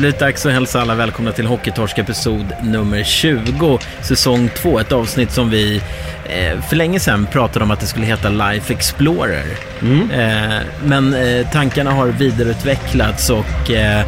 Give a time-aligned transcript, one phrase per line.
[0.00, 4.78] Blivit dags att hälsa alla välkomna till Hockeytorsk episod nummer 20, säsong 2.
[4.78, 5.82] Ett avsnitt som vi
[6.24, 9.44] eh, för länge sedan pratade om att det skulle heta Life Explorer.
[10.12, 14.06] Eh, men eh, tankarna har vidareutvecklats och eh,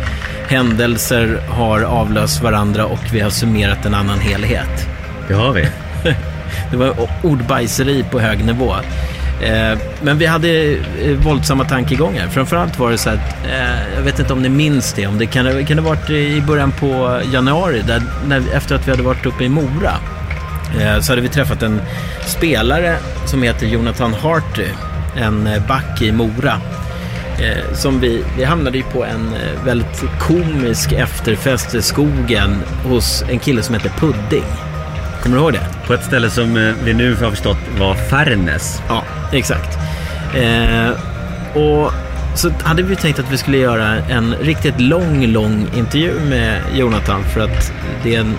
[0.48, 4.88] händelser har avlöst varandra och vi har summerat en annan helhet.
[5.28, 5.66] Det har vi.
[6.70, 8.74] Det var ordbajseri på hög nivå.
[9.42, 12.28] Eh, men vi hade eh, våldsamma tankegångar.
[12.28, 15.26] Framförallt var det så att, eh, jag vet inte om ni minns det, om det
[15.26, 19.02] kan, kan det ha varit i början på januari, där, när, efter att vi hade
[19.02, 19.94] varit uppe i Mora,
[20.80, 21.80] eh, så hade vi träffat en
[22.26, 24.66] spelare som heter Jonathan Harty,
[25.16, 26.60] en eh, back i Mora.
[27.38, 33.24] Eh, som vi, vi hamnade ju på en eh, väldigt komisk efterfest i skogen hos
[33.28, 34.71] en kille som heter Pudding.
[35.22, 35.66] Kommer du ihåg det?
[35.86, 38.82] På ett ställe som eh, vi nu har förstått var Färnäs.
[38.88, 39.78] Ja, exakt.
[40.34, 40.90] Eh,
[41.54, 41.92] och
[42.34, 47.24] så hade vi tänkt att vi skulle göra en riktigt lång, lång intervju med Jonathan
[47.24, 47.72] för att
[48.02, 48.38] det är en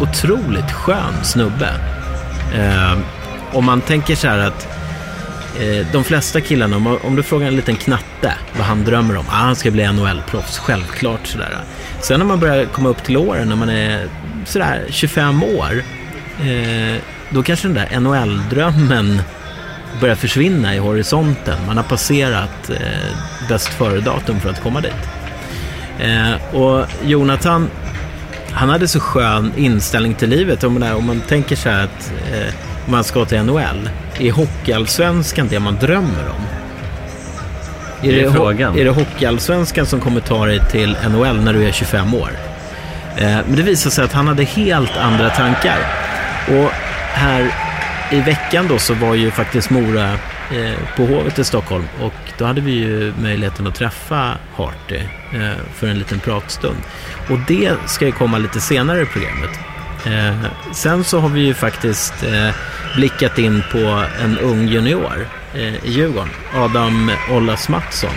[0.00, 1.68] otroligt skön snubbe.
[2.54, 2.98] Eh,
[3.52, 4.77] om man tänker så här att
[5.60, 9.24] eh, de flesta killarna, om, om du frågar en liten knatte vad han drömmer om,
[9.28, 11.58] ah, han ska bli NHL-proffs, självklart sådär.
[12.00, 14.08] Sen när man börjar komma upp till åren, när man är
[14.44, 15.82] sådär 25 år,
[16.40, 19.22] eh, då kanske den där NHL-drömmen
[20.00, 21.58] börjar försvinna i horisonten.
[21.66, 25.08] Man har passerat eh, bäst före-datum för att komma dit.
[25.98, 27.70] Eh, och Jonathan,
[28.52, 30.64] han hade så skön inställning till livet.
[30.64, 32.54] Om man, om man tänker så här att eh,
[32.88, 36.42] man ska till NHL, är hockeyallsvenskan det man drömmer om?
[38.02, 38.78] Det är frågan.
[38.78, 42.30] Är det hockeyallsvenskan som kommer ta dig till NHL när du är 25 år?
[43.16, 45.78] Eh, men det visade sig att han hade helt andra tankar.
[46.48, 46.70] Och
[47.12, 47.54] här
[48.10, 52.44] i veckan då så var ju faktiskt Mora eh, på Hovet i Stockholm och då
[52.44, 55.00] hade vi ju möjligheten att träffa Harty
[55.34, 56.76] eh, för en liten pratstund.
[57.30, 59.50] Och det ska ju komma lite senare i programmet.
[60.06, 60.34] Eh,
[60.72, 62.50] sen så har vi ju faktiskt eh,
[62.96, 68.14] blickat in på en ung junior eh, i Djurgården, Adam Ollas Mattsson.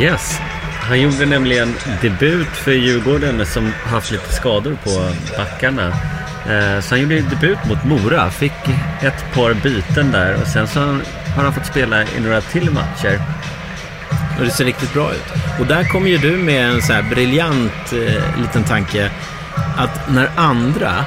[0.00, 0.38] Yes.
[0.80, 5.86] Han gjorde nämligen debut för Djurgården som haft lite skador på backarna.
[6.48, 8.52] Eh, Så han gjorde debut mot Mora, fick
[9.02, 10.80] ett par byten där och sen så
[11.36, 13.20] har han fått spela i några till matcher.
[14.38, 15.24] Och det ser riktigt bra ut.
[15.60, 19.10] Och där kommer ju du med en så här briljant eh, liten tanke
[19.76, 21.04] att när andra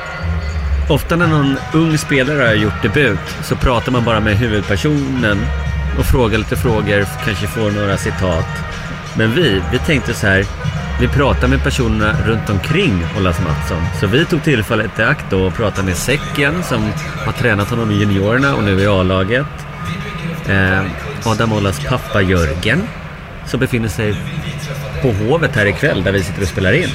[0.89, 5.37] Ofta när någon ung spelare har gjort debut så pratar man bara med huvudpersonen
[5.99, 8.45] och frågar lite frågor, kanske får några citat.
[9.17, 10.45] Men vi, vi tänkte så här,
[10.99, 13.83] vi pratar med personerna runt omkring Ollas Mattsson.
[13.99, 16.91] Så vi tog tillfället i akt då och pratade med Säcken som
[17.25, 19.45] har tränat honom i juniorerna och nu i A-laget.
[20.47, 20.81] Eh,
[21.25, 22.87] Adam Ollas pappa Jörgen
[23.45, 24.15] som befinner sig
[25.01, 26.89] på Hovet här ikväll där vi sitter och spelar in.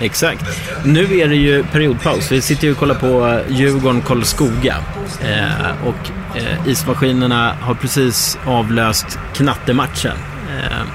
[0.00, 0.44] Exakt.
[0.84, 2.32] Nu är det ju periodpaus.
[2.32, 4.76] Vi sitter ju och kollar på Djurgården-Karlskoga.
[5.22, 10.16] Eh, och eh, ismaskinerna har precis avlöst knattematchen.
[10.48, 10.86] Eh,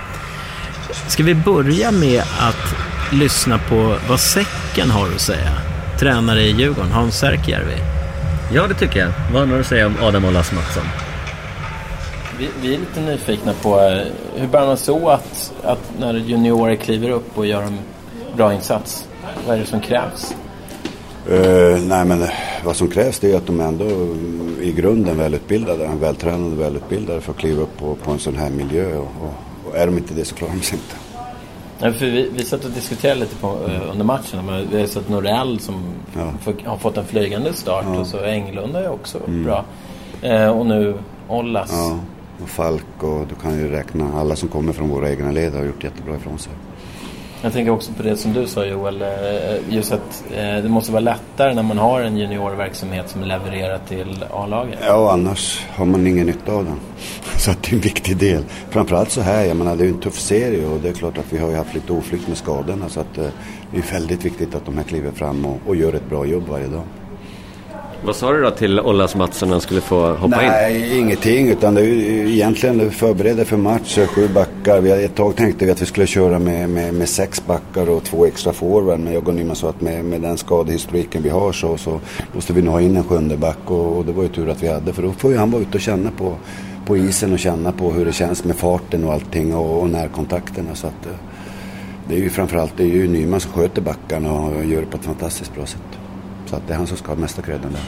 [1.07, 2.75] ska vi börja med att
[3.11, 5.51] lyssna på vad Säcken har att säga?
[5.99, 7.77] Tränare i Djurgården, Hans Särkijärvi.
[8.53, 9.09] Ja, det tycker jag.
[9.33, 10.83] Vad har du att säga om Adam Ollas Mattsson?
[12.39, 14.01] Vi, vi, är lite nyfikna på eh,
[14.35, 17.79] hur bär man sig åt att när juniorer kliver upp och gör en
[18.35, 19.07] bra insats?
[19.47, 20.35] Vad är det som krävs?
[21.31, 22.27] Uh, nej men
[22.65, 23.85] vad som krävs det är att de ändå
[24.61, 28.49] i grunden välutbildade, vältränade och välutbildade för att kliva upp på, på en sån här
[28.49, 28.97] miljö.
[28.97, 29.33] Och, och,
[29.69, 30.95] och, är de inte det så klarar de sig inte.
[31.79, 34.45] Ja, för vi, vi satt och diskuterade lite på, uh, under matchen.
[34.45, 35.83] Men vi har sett Norell som
[36.17, 36.31] ja.
[36.41, 37.99] för, har fått en flygande start ja.
[37.99, 39.43] och så Englund är också mm.
[39.43, 39.65] bra.
[40.23, 40.97] Uh, och nu
[41.27, 41.69] Ollas.
[41.71, 41.99] Ja,
[42.43, 45.63] och Falk och du kan ju räkna alla som kommer från våra egna led har
[45.63, 46.53] gjort jättebra ifrån sig.
[47.41, 49.07] Jag tänker också på det som du sa Joel, eh,
[49.69, 54.25] just att eh, det måste vara lättare när man har en juniorverksamhet som levererar till
[54.31, 54.79] A-laget.
[54.87, 56.79] Ja, och annars har man ingen nytta av den.
[57.37, 58.43] Så att det är en viktig del.
[58.69, 61.17] Framförallt så här, jag menar det är ju en tuff serie och det är klart
[61.17, 63.27] att vi har ju haft lite oflykt med skadorna så att eh,
[63.71, 66.43] det är väldigt viktigt att de här kliver fram och, och gör ett bra jobb
[66.49, 66.83] varje dag.
[68.05, 70.81] Vad sa du då till Ollas Mattsson när han skulle få hoppa Nej, in?
[70.81, 71.49] Nej, ingenting.
[71.49, 74.81] Utan det är ju egentligen förberedda för match, sju backar.
[74.81, 78.03] Vi, ett tag tänkte vi att vi skulle köra med, med, med sex backar och
[78.03, 78.99] två extra forward.
[78.99, 81.99] Men jag och Nyman sa att med, med den skadehistoriken vi har så, så
[82.33, 83.57] måste vi nog ha in en sjunde back.
[83.65, 84.93] Och, och, det var ju tur att vi hade.
[84.93, 86.35] För då får ju han vara ute och känna på,
[86.85, 90.75] på isen och känna på hur det känns med farten och allting och, och närkontakterna.
[90.75, 91.11] Så att, eh,
[92.07, 94.97] det är ju framförallt det är ju Nyman som sköter backarna och gör det på
[94.97, 96.04] ett fantastiskt bra sätt.
[96.45, 97.81] Så att det är han som ska ha mesta credden där.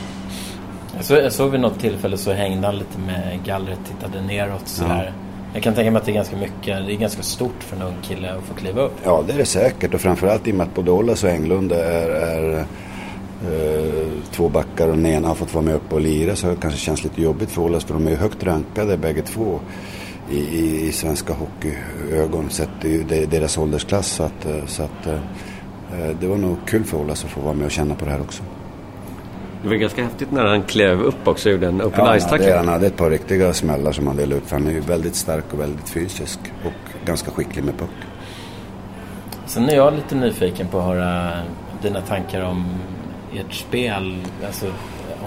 [0.95, 4.68] Jag såg, jag såg vid något tillfälle så hängde han lite med gallret, tittade neråt
[4.68, 5.04] sådär.
[5.06, 5.24] Ja.
[5.54, 7.81] Jag kan tänka mig att det är ganska mycket, det är ganska stort för en
[7.81, 8.94] ung kille att få kliva upp.
[9.04, 11.71] Ja, det är det säkert och framförallt i och med att både Ollas och Englund
[11.71, 16.36] är, är eh, två backar och den ena har fått vara med upp och lira
[16.36, 19.21] så det kanske känns lite jobbigt för Ollas för de är ju högt rankade bägge
[19.21, 19.60] två
[20.31, 24.07] i, i, i svenska hockeyögon sett i deras åldersklass.
[24.07, 25.19] Så att, eh, så att eh,
[26.19, 28.22] det var nog kul för Ollas att få vara med och känna på det här
[28.22, 28.44] också.
[29.63, 32.56] Det var ganska häftigt när han klev upp också och gjorde en open ja, ice-tackling.
[32.56, 34.45] han hade ett par riktiga smällar som han delade ut.
[34.45, 37.89] För han är ju väldigt stark och väldigt fysisk och ganska skicklig med puck.
[39.45, 41.31] Sen är jag lite nyfiken på att höra
[41.81, 42.66] dina tankar om
[43.36, 44.18] ert spel.
[44.45, 44.66] Alltså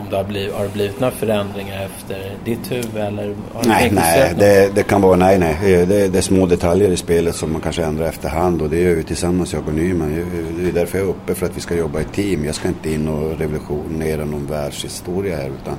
[0.01, 3.37] om det har blivit, har det blivit några förändringar efter ditt huvud eller?
[3.65, 5.87] nej, nej det, det, kan vara nej, nej.
[5.87, 8.95] Det, det, är små detaljer i spelet som man kanske ändrar efterhand och det gör
[8.95, 10.25] vi tillsammans, jag och Nyman.
[10.59, 12.45] Det är därför jag är uppe, för att vi ska jobba i team.
[12.45, 15.77] Jag ska inte in och revolutionera någon världshistoria här utan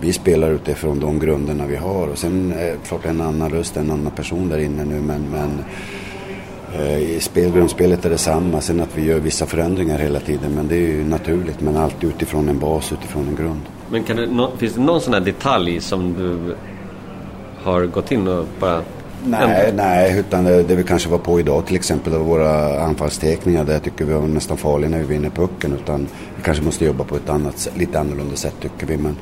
[0.00, 3.90] vi spelar utifrån de grunderna vi har och sen är klart en annan röst, en
[3.90, 5.64] annan person där inne nu men, men
[7.00, 10.54] I spel, grundspelet är det samma, sen att vi gör vissa förändringar hela tiden.
[10.54, 13.60] Men det är ju naturligt, men alltid utifrån en bas, utifrån en grund.
[13.90, 16.54] Men kan det, finns det någon sån här detalj som du
[17.62, 18.82] har gått in och bara...
[19.26, 23.64] Nej, nej, utan det, det vi kanske var på idag till exempel var våra anfallsteckningar.
[23.64, 25.72] Där tycker vi var nästan farliga när vi vinner pucken.
[25.82, 28.96] Utan vi kanske måste jobba på ett annat, lite annorlunda sätt tycker vi.
[28.96, 29.16] Men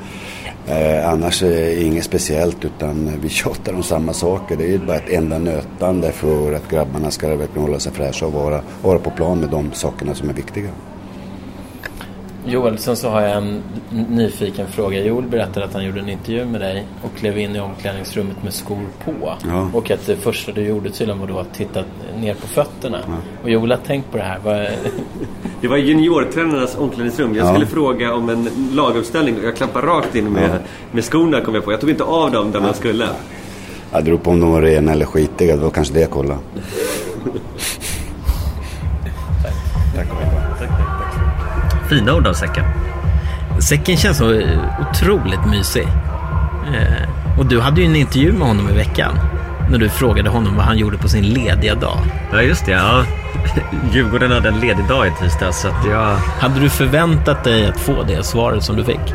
[0.66, 4.56] Eh, annars är det inget speciellt utan vi tjatar om samma saker.
[4.56, 8.32] Det är bara ett enda nötande för att grabbarna ska verkligen hålla sig fräscha och
[8.32, 10.70] vara, vara på plan med de sakerna som är viktiga.
[12.46, 13.62] Joel, sen så har jag en
[14.08, 15.04] nyfiken fråga.
[15.04, 18.52] Joel berättade att han gjorde en intervju med dig och klev in i omklädningsrummet med
[18.52, 19.12] skor på.
[19.48, 19.70] Ja.
[19.72, 21.84] Och att det första du gjorde tydligen var då att titta
[22.20, 22.98] ner på fötterna.
[23.06, 23.14] Ja.
[23.42, 24.38] Och Joel har tänkt på det här.
[24.38, 24.68] Var...
[25.60, 27.34] Det var juniortränarnas omklädningsrum.
[27.34, 30.58] Jag skulle fråga om en laguppställning och jag klappade rakt in med,
[30.92, 31.72] med skorna kom jag på.
[31.72, 33.08] Jag tog inte av dem där man skulle.
[33.92, 35.56] Jag drog på om de var rena eller skitiga.
[35.56, 36.40] Det var kanske det jag kollade.
[41.92, 42.64] Fina ord av Säcken.
[43.60, 44.42] Säcken känns så
[44.80, 45.88] otroligt mysig.
[46.74, 49.18] Eh, och du hade ju en intervju med honom i veckan.
[49.70, 51.98] När du frågade honom vad han gjorde på sin lediga dag.
[52.32, 52.72] Ja, just det.
[52.72, 53.04] Ja.
[53.92, 55.60] Djurgården hade en ledig dag i tisdags.
[55.60, 56.16] Så att jag...
[56.16, 59.14] Hade du förväntat dig att få det svaret som du fick?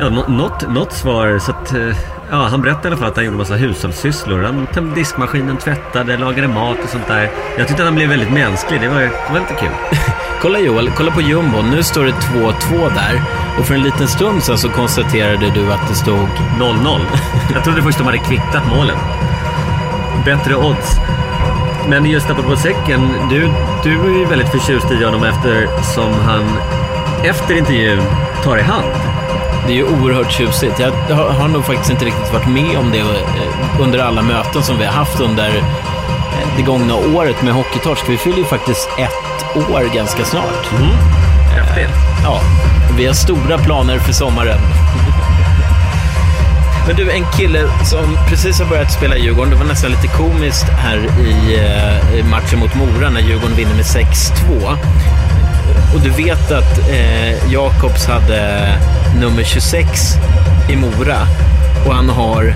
[0.00, 1.38] Ja, något, något svar.
[1.38, 1.96] Så att, eh,
[2.30, 4.42] ja, han berättade i alla fall att han gjorde massa hushållssysslor.
[4.42, 7.30] Han tömde diskmaskinen, tvättade, lagade mat och sånt där.
[7.58, 8.80] Jag tyckte att han blev väldigt mänsklig.
[8.80, 9.70] Det var, det var lite kul.
[10.40, 11.70] Kolla Joel, kolla på jumbon.
[11.70, 13.22] Nu står det 2-2 där.
[13.58, 16.28] Och för en liten stund sedan så konstaterade du att det stod
[16.58, 17.00] 0-0.
[17.54, 18.96] Jag trodde först de hade kvittat målen.
[20.24, 21.00] Bättre odds.
[21.88, 23.50] Men just apropå säcken, du,
[23.82, 26.42] du är ju väldigt förtjust i honom eftersom han
[27.24, 28.02] efter intervjun
[28.44, 28.86] tar i hand.
[29.66, 30.78] det är ju oerhört tjusigt.
[30.78, 34.62] Jag har, har nog faktiskt inte riktigt varit med om det eh, under alla möten
[34.62, 35.62] som vi har haft under
[36.56, 38.04] det gångna året med Hockeytorsk.
[38.08, 40.66] Vi fyller ju faktiskt ett år ganska snart.
[41.54, 41.90] Häftigt.
[42.24, 42.40] Ja,
[42.96, 44.60] vi har stora planer för sommaren.
[46.86, 49.50] Men du, en kille som precis har börjat spela i Djurgården.
[49.50, 51.54] Det var nästan lite komiskt här i
[52.18, 54.76] eh, matchen mot Mora när Djurgården vinner med 6-2.
[55.94, 58.68] Och du vet att eh, Jakobs hade
[59.20, 60.14] nummer 26
[60.70, 61.18] i Mora
[61.86, 62.54] och han har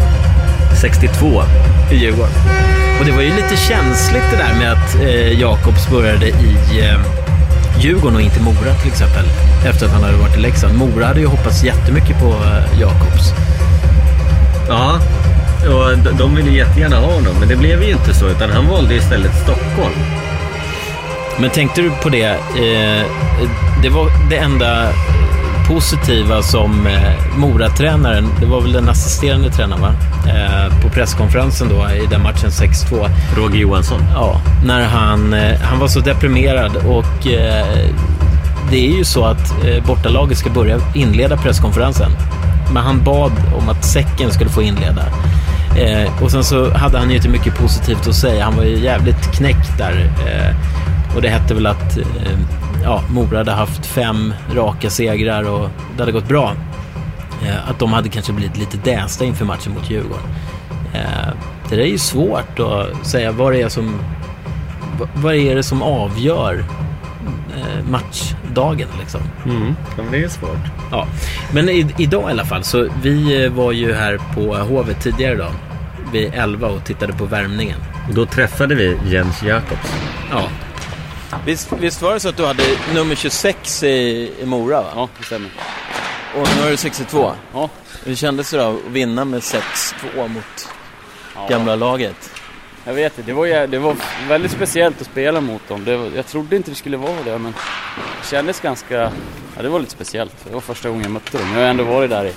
[0.80, 1.42] 62.
[1.90, 2.34] i Djurgården.
[2.98, 7.00] Och det var ju lite känsligt det där med att eh, Jakobs började i eh,
[7.80, 9.24] Djurgården och inte Mora till exempel.
[9.66, 10.78] Efter att han hade varit i Leksand.
[10.78, 13.32] Mora hade ju hoppats jättemycket på eh, Jakobs.
[14.68, 14.98] Ja,
[15.68, 17.34] och de- de ville jättegärna ha honom.
[17.40, 18.26] Men det blev ju inte så.
[18.28, 19.94] Utan han valde istället Stockholm.
[21.38, 22.24] Men tänkte du på det?
[22.24, 23.02] Eh,
[23.82, 24.88] det var det enda
[25.68, 29.94] positiva som eh, Mora-tränaren, det var väl den assisterande tränaren va?
[30.26, 33.08] Eh, på presskonferensen då i den matchen 6-2.
[33.36, 34.00] Roger Johansson.
[34.14, 37.66] Ja, när han, eh, han var så deprimerad och eh,
[38.70, 42.10] det är ju så att eh, bortalaget ska börja inleda presskonferensen.
[42.72, 45.02] Men han bad om att säcken skulle få inleda.
[45.76, 48.44] Eh, och sen så hade han ju inte mycket positivt att säga.
[48.44, 50.10] Han var ju jävligt knäckt där.
[50.26, 50.56] Eh,
[51.16, 52.38] och det hette väl att eh,
[52.84, 56.52] ja, Mora hade haft fem raka segrar och det hade gått bra.
[57.46, 60.24] Eh, att de hade kanske blivit lite dästa inför matchen mot Djurgården.
[60.94, 61.00] Eh,
[61.70, 63.98] det där är ju svårt att säga vad det är som,
[65.14, 66.64] vad- är det som avgör
[67.56, 69.20] eh, matchdagen liksom.
[69.44, 69.74] Mm.
[69.96, 70.58] Ja, men det är svårt.
[70.90, 71.06] Ja,
[71.52, 75.32] men i, idag i alla fall så vi eh, var ju här på Hovet tidigare
[75.34, 75.52] idag
[76.12, 77.78] vid 11 och tittade på värmningen.
[78.08, 79.92] Och då träffade vi Jens Jakobs.
[80.30, 80.42] Ja.
[81.46, 82.62] Visst, visst var det så att du hade
[82.94, 83.88] nummer 26 i,
[84.40, 84.92] i Mora va?
[84.94, 85.50] Ja, det stämmer.
[86.34, 87.32] Och nu är du 62.
[87.52, 87.70] Ja.
[88.04, 90.68] Hur kändes det då att vinna med 6-2 mot
[91.48, 92.30] gamla laget?
[92.84, 93.96] Jag vet inte, det var, det var
[94.28, 95.84] väldigt speciellt att spela mot dem.
[95.84, 97.52] Var, jag trodde inte det skulle vara det, men
[98.22, 99.12] det kändes ganska...
[99.56, 100.44] Ja, det var lite speciellt.
[100.44, 101.52] Det var första gången jag mötte dem.
[101.52, 102.32] Jag har ändå varit där i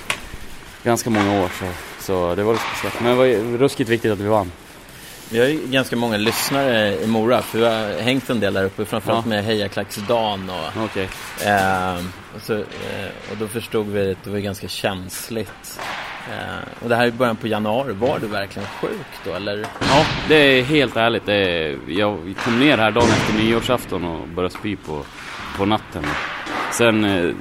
[0.84, 1.66] ganska många år, så,
[2.00, 3.00] så det var lite speciellt.
[3.00, 4.52] Men det var ruskigt viktigt att vi vann.
[5.30, 8.64] Vi har ju ganska många lyssnare i Mora, för vi har hängt en del där
[8.64, 9.28] uppe, framförallt Ja.
[9.28, 11.08] med Hejaklacksdan och Okej.
[11.44, 12.60] Ehm, och, så, eh,
[13.30, 15.80] och då förstod vi att det var ganska känsligt.
[16.30, 17.92] Eh, och det här är början på januari.
[17.92, 19.66] Var du verkligen sjuk då eller?
[19.80, 21.26] Ja, det är helt ärligt.
[21.26, 25.04] Det är, jag kom ner här dagen efter nyårsafton och började spy på,
[25.56, 26.06] på natten.
[26.72, 27.34] Sen eh,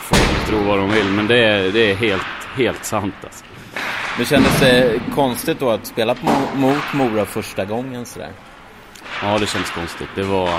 [0.00, 2.22] får de tro vad de vill, men det är, det är helt,
[2.56, 3.44] helt sant alltså.
[4.18, 8.32] Det kändes det konstigt då att spela på, mot Mora första gången sådär?
[9.22, 10.08] Ja, det känns konstigt.
[10.14, 10.50] Det var...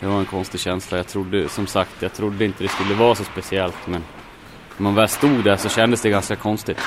[0.00, 0.96] Det var en konstig känsla.
[0.96, 4.04] Jag trodde, som sagt, jag trodde inte det skulle vara så speciellt, men
[4.76, 6.78] när man väl stod där så kändes det ganska konstigt.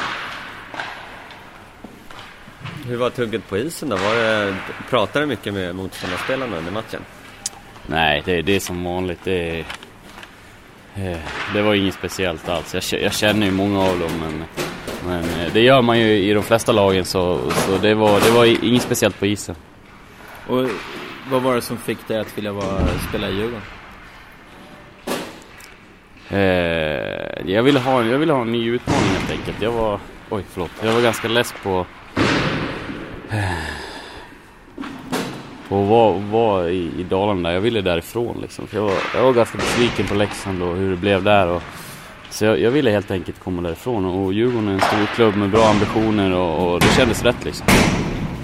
[2.85, 3.95] Hur var tugget på isen då?
[3.95, 4.55] Var det,
[4.89, 7.01] pratade du mycket med motståndarspelarna under matchen?
[7.87, 9.19] Nej, det, det är som vanligt.
[9.23, 9.65] Det,
[10.95, 11.17] eh,
[11.53, 12.73] det var inget speciellt alls.
[12.73, 14.43] Jag, jag känner ju många av dem, men,
[15.05, 18.31] men eh, det gör man ju i de flesta lagen, så, så det, var, det
[18.31, 19.55] var inget speciellt på isen.
[20.47, 20.67] Och
[21.31, 23.61] vad var det som fick dig att vilja vara, spela i Djurgården?
[26.29, 29.61] Eh, jag, ville ha, jag ville ha en ny utmaning helt enkelt.
[29.61, 31.85] Jag var, oj förlåt, jag var ganska less på
[33.29, 33.81] eh,
[35.71, 37.53] på att vara, vara i, i Dalarna.
[37.53, 38.67] Jag ville därifrån liksom.
[38.67, 41.47] För jag, var, jag var ganska besviken på Leksand och hur det blev där.
[41.47, 41.63] Och,
[42.31, 44.05] så jag, jag ville helt enkelt komma därifrån.
[44.05, 47.67] Och Djurgården är en stor klubb med bra ambitioner och, och det kändes rätt liksom.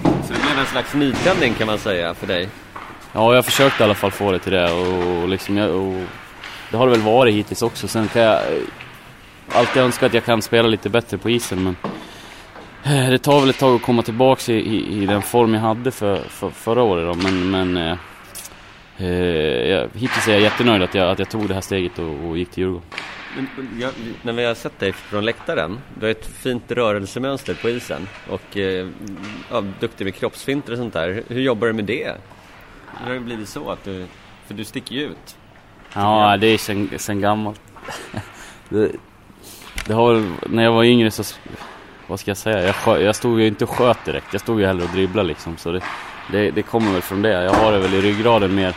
[0.04, 2.50] Så det blev en slags nytändning kan man säga för dig?
[3.14, 6.02] Ja, jag försökte i alla fall få det till det och, och liksom jag, och
[6.72, 7.88] det har det väl varit hittills också.
[7.88, 8.60] Sen kan jag eh,
[9.52, 11.76] alltid önska att jag kan spela lite bättre på isen men
[12.84, 15.62] eh, det tar väl ett tag att komma tillbaks i, i, i den form jag
[15.62, 17.14] hade för, för förra året då.
[17.14, 17.98] Men, men eh,
[19.08, 22.38] eh, hittills är jag jättenöjd att jag, att jag tog det här steget och, och
[22.38, 22.90] gick till Djurgården.
[23.38, 23.92] Men, jag,
[24.22, 28.58] när vi har sett dig från läktaren, du har ett fint rörelsemönster på isen och
[28.58, 28.88] eh,
[29.52, 31.24] ja, duktig med kroppsfinter och sånt där.
[31.28, 32.16] Hur jobbar du med det?
[33.00, 34.06] Hur har det blivit så att du,
[34.48, 35.38] för du sticker ju ut.
[35.94, 37.62] Ja, det är sen, sen gammalt.
[38.70, 38.92] det,
[39.86, 41.24] det har när jag var yngre så,
[42.08, 44.28] vad ska jag säga, jag, jag stod ju inte och sköt direkt.
[44.32, 45.58] Jag stod ju hellre och dribblade liksom.
[45.58, 45.82] Så det,
[46.32, 47.44] det, det kommer väl från det.
[47.44, 48.76] Jag har det väl i ryggraden mer.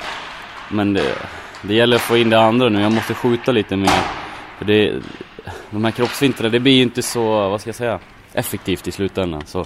[0.69, 1.15] Men det,
[1.63, 2.81] det gäller att få in det andra nu.
[2.81, 4.20] Jag måste skjuta lite mer.
[4.61, 5.03] För det,
[5.71, 7.99] de här kroppsfinterna, det blir ju inte så, vad ska jag säga,
[8.33, 9.43] effektivt i slutändan.
[9.47, 9.65] Så,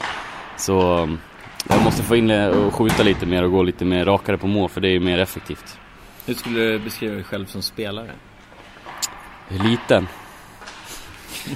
[0.57, 1.19] så um,
[1.69, 4.69] jag måste få in och skjuta lite mer och gå lite mer rakare på mål.
[4.69, 5.79] För det är ju mer effektivt.
[6.27, 8.11] Hur skulle du beskriva dig själv som spelare?
[9.49, 10.09] Liten.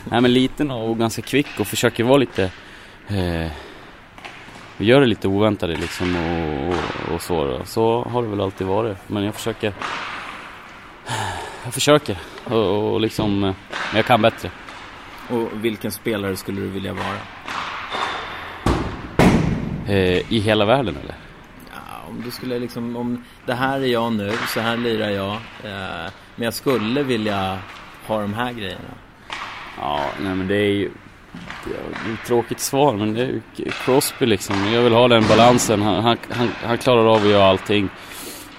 [0.05, 2.51] Nej men liten och ganska kvick och försöker vara lite...
[3.09, 3.51] Eh,
[4.79, 7.65] gör det lite oväntade liksom och, och, och så då.
[7.65, 8.97] Så har det väl alltid varit.
[9.07, 9.73] Men jag försöker...
[11.65, 13.45] Jag försöker och, och liksom...
[13.45, 14.51] eh, Men jag kan bättre.
[15.31, 17.19] Och vilken spelare skulle du vilja vara?
[19.89, 21.15] Eh, I hela världen eller?
[21.75, 25.33] Ja, om du skulle liksom, om det här är jag nu, så här lirar jag.
[25.65, 27.59] Eh, men jag skulle vilja
[28.07, 28.95] ha de här grejerna.
[29.81, 30.91] Ja, nej men det är ju...
[31.65, 34.73] Det är ett tråkigt svar men det är ju Crosby liksom.
[34.73, 35.83] Jag vill ha den balansen.
[35.83, 37.89] Han, han, han, han klarar av att göra allting.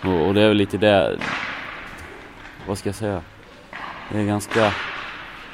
[0.01, 1.17] Och, och det är väl lite det...
[2.69, 3.21] Vad ska jag säga?
[4.11, 4.73] Det är ganska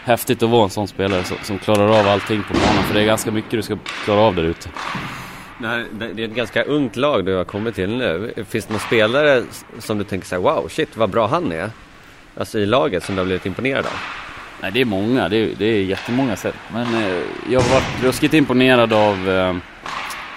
[0.03, 2.83] häftigt att vara en sån spelare som, som klarar av allting på banan.
[2.83, 4.69] För det är ganska mycket du ska klara av där ute.
[5.91, 8.33] Det, är ett ganska ungt lag du har kommit till nu.
[8.47, 9.43] Finns det någon spelare
[9.79, 11.69] som du tänker så här, wow, shit vad bra han är?
[12.37, 13.93] Alltså i laget som du har blivit imponerad av?
[14.61, 15.29] Nej, det är många.
[15.29, 16.55] Det är, det är jättemånga sätt.
[16.73, 19.55] Men eh, jag har varit ruskigt imponerad av eh,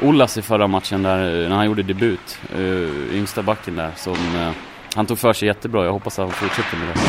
[0.03, 2.39] Ollas i förra matchen där, eh, när han gjorde debut.
[2.55, 3.91] Eh, yngsta backen där.
[3.97, 4.51] Som, eh,
[4.95, 5.85] han tog för sig jättebra.
[5.85, 7.01] Jag hoppas att han fortsätter med det.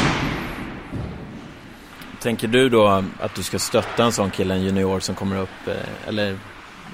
[2.21, 2.87] Tänker du då
[3.19, 5.67] att du ska stötta en sån kille, en junior som kommer upp?
[5.67, 6.37] eh, Eller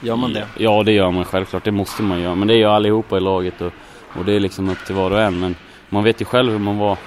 [0.01, 0.47] gör man det?
[0.57, 1.63] Ja, det gör man självklart.
[1.63, 2.35] Det måste man göra.
[2.35, 3.71] Men det gör allihopa i laget och,
[4.17, 5.39] och det är liksom upp till var och en.
[5.39, 5.55] Men
[5.89, 6.97] man vet ju själv hur man var.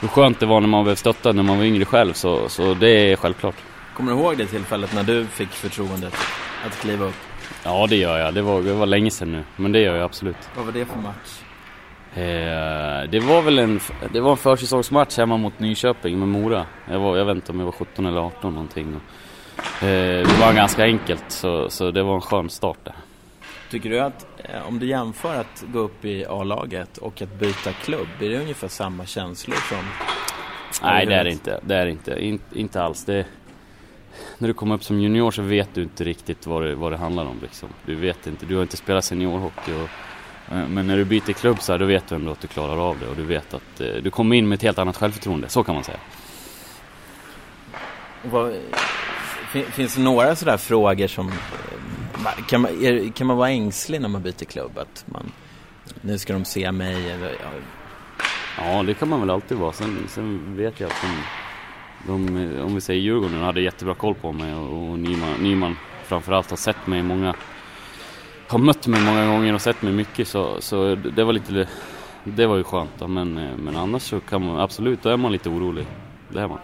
[0.00, 2.12] Hur skönt det var när man blev stöttad när man var yngre själv.
[2.12, 3.54] Så, så det är självklart.
[3.96, 6.14] Kommer du ihåg det tillfället när du fick förtroendet
[6.66, 7.14] att kliva upp?
[7.64, 8.34] Ja, det gör jag.
[8.34, 9.44] Det var, det var länge sedan nu.
[9.56, 10.36] Men det gör jag absolut.
[10.56, 11.40] Vad var det för match?
[12.14, 13.80] Eh, det var väl en,
[14.12, 16.66] det var en försäsongsmatch hemma mot Nyköping med Mora.
[16.90, 18.96] Jag, var, jag vet inte om jag var 17 eller 18 någonting.
[18.96, 22.94] Och, eh, det var ganska enkelt så, så det var en skön start där.
[23.70, 27.72] Tycker du att, eh, om du jämför att gå upp i A-laget och att byta
[27.72, 29.84] klubb, är det ungefär samma känslor som...
[30.82, 31.60] Nej det är det inte.
[31.62, 32.24] Det är det inte.
[32.24, 33.04] In, inte alls.
[33.04, 33.26] Det,
[34.38, 36.96] när du kommer upp som junior så vet du inte riktigt vad det, vad det
[36.98, 37.38] handlar om.
[37.42, 37.68] Liksom.
[37.86, 38.46] Du vet inte.
[38.46, 39.72] Du har inte spelat seniorhockey.
[39.72, 39.88] Och,
[40.50, 42.98] men när du byter klubb så här, då vet du ändå att du klarar av
[43.00, 43.06] det.
[43.06, 45.48] Och du vet att eh, du kommer in med ett helt annat självförtroende.
[45.48, 45.98] Så kan man säga.
[48.30, 48.54] Vad,
[49.52, 51.28] fin, finns det några sådär frågor som...
[51.28, 54.78] eh, Kan man, är, kan man vara ängslig när man byter klubb?
[54.78, 55.32] Att man,
[56.00, 57.28] nu ska de se mig eller...
[57.30, 57.50] Ja,
[58.58, 59.72] Ja, det kan man väl alltid vara.
[59.72, 60.96] Sen, sen vet jag att
[62.06, 65.76] de, de, om vi säger Djurgården, hade jättebra koll på mig och, och Nyman, Nyman
[66.04, 67.34] framförallt har sett mig många,
[68.50, 71.68] har mött mig många gånger och sett mig mycket så, så det var lite,
[72.24, 73.08] det var ju skönt då.
[73.08, 75.86] Men, men annars så kan man absolut, då är man lite orolig.
[76.28, 76.58] Det är man.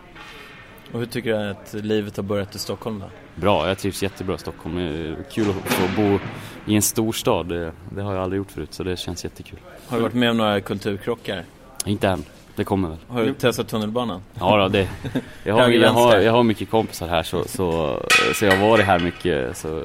[0.92, 3.06] och hur tycker du att livet har börjat i Stockholm då?
[3.34, 4.76] Bra, jag trivs jättebra i Stockholm.
[4.76, 6.18] Det är Kul att få bo
[6.66, 9.58] i en storstad, det, det har jag aldrig gjort förut så det känns jättekul.
[9.88, 11.44] Har du varit med om några kulturkrockar?
[11.84, 12.24] Inte än,
[12.56, 12.98] det kommer väl.
[13.08, 14.22] Har du testat tunnelbanan?
[14.34, 14.88] Ja, då, det,
[15.44, 18.00] jag, har, jag, har, jag har mycket kompisar här så, så,
[18.34, 19.56] så jag har varit här mycket.
[19.56, 19.82] Så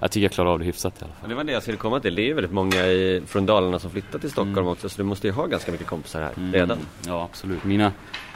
[0.00, 1.28] jag tycker jag klarar av det hyfsat i alla fall.
[1.28, 2.14] Det var det jag skulle komma till.
[2.14, 4.88] Det är ju väldigt många i, från Dalarna som flyttat till Stockholm också.
[4.88, 6.76] Så du måste ju ha ganska mycket kompisar här redan.
[6.78, 7.64] Mm, Ja, absolut.
[7.64, 7.92] Mina,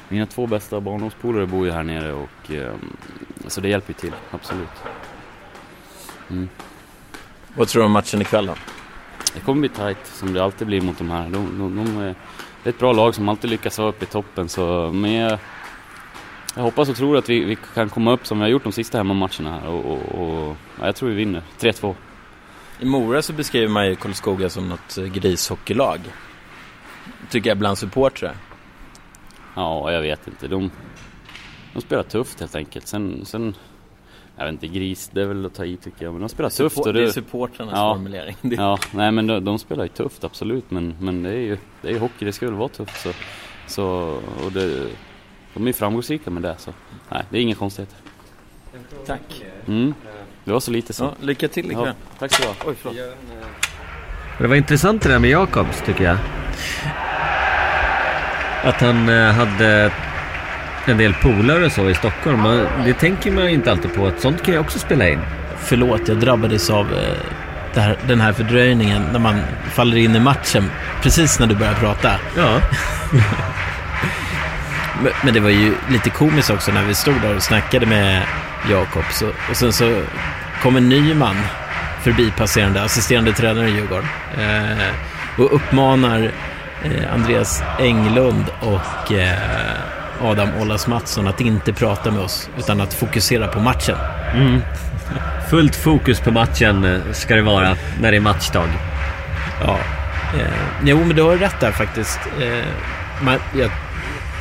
[0.09, 2.97] mina två bästa barndomspolare bor ju här nere och ehm,
[3.47, 4.69] så det hjälper ju till, absolut.
[7.57, 8.55] Vad tror du om matchen ikväll då?
[9.35, 11.23] Det kommer bli tight som det alltid blir mot de här.
[11.29, 12.15] De, de, de är,
[12.63, 15.39] det är ett bra lag som alltid lyckas vara uppe i toppen så men jag,
[16.55, 18.73] jag hoppas och tror att vi, vi kan komma upp som vi har gjort de
[18.73, 21.43] sista hemmamatcherna här och, och, och ja, jag tror vi vinner.
[21.61, 21.95] 3-2.
[22.81, 26.01] I Mora så beskriver man ju Karlskoga som något eh, grishockeylag.
[27.31, 28.37] Tycker jag bland supportrar.
[29.55, 30.49] Ja, jag vet inte.
[30.49, 30.71] De,
[31.75, 32.87] de spelar tufft helt enkelt.
[32.87, 33.55] Sen, sen,
[34.37, 36.13] jag vet inte, gris, det är väl att ta i tycker jag.
[36.13, 36.77] Men de spelar tufft.
[36.77, 37.95] Support- och det är det, supportrarnas Ja.
[37.95, 38.37] formulering.
[38.43, 40.71] Ja, nej men de, de spelar ju tufft absolut.
[40.71, 43.01] Men, men det är ju det är ju hockey, det ska väl vara tufft.
[43.03, 43.13] Så,
[43.67, 43.85] så,
[44.45, 44.89] och det,
[45.55, 46.55] de är framgångsrika med det.
[46.59, 46.71] Så
[47.09, 47.97] nej, det är inga konstigheter.
[49.07, 49.43] Tack.
[49.69, 49.95] Mm.
[50.45, 51.05] Det var så lite så.
[51.05, 51.87] Ja, lycka till ikväll.
[51.87, 52.49] Ja, tack så du.
[52.71, 52.97] Oj, förlåt.
[54.39, 56.17] Det var intressant det där med Jakobs tycker jag.
[58.65, 59.93] Att han eh, hade
[60.87, 62.41] en del polare och så i Stockholm.
[62.41, 64.07] Man- Det tänker man inte alltid på.
[64.07, 65.21] Att sånt kan ju också spela in.
[65.59, 66.99] Förlåt, jag drabbades av eh,
[67.75, 70.71] det här, den här fördröjningen när man faller in i matchen
[71.03, 72.13] precis när du börjar prata.
[72.37, 72.61] Ja.
[75.23, 78.23] Men, det var ju lite komiskt också när vi stod där och snackade med
[78.71, 79.05] Jakob.
[79.51, 80.03] Och sen så
[80.63, 81.37] kom en ny man
[82.03, 84.09] förbipasserande, assisterande tränare i Djurgården.
[84.39, 86.33] Eh, och uppmanar
[86.85, 89.39] eh, Andreas Englund och eh,
[90.23, 93.97] Adam Ollas Mattsson att inte prata med oss utan att fokusera på matchen.
[95.51, 98.69] Fullt fokus på matchen ska det vara när det är matchdag.
[99.65, 99.79] Ja.
[100.39, 100.47] Eh,
[100.85, 102.21] jo, men du har rätt där faktiskt.
[102.41, 102.65] Eh,
[103.23, 103.71] man, jag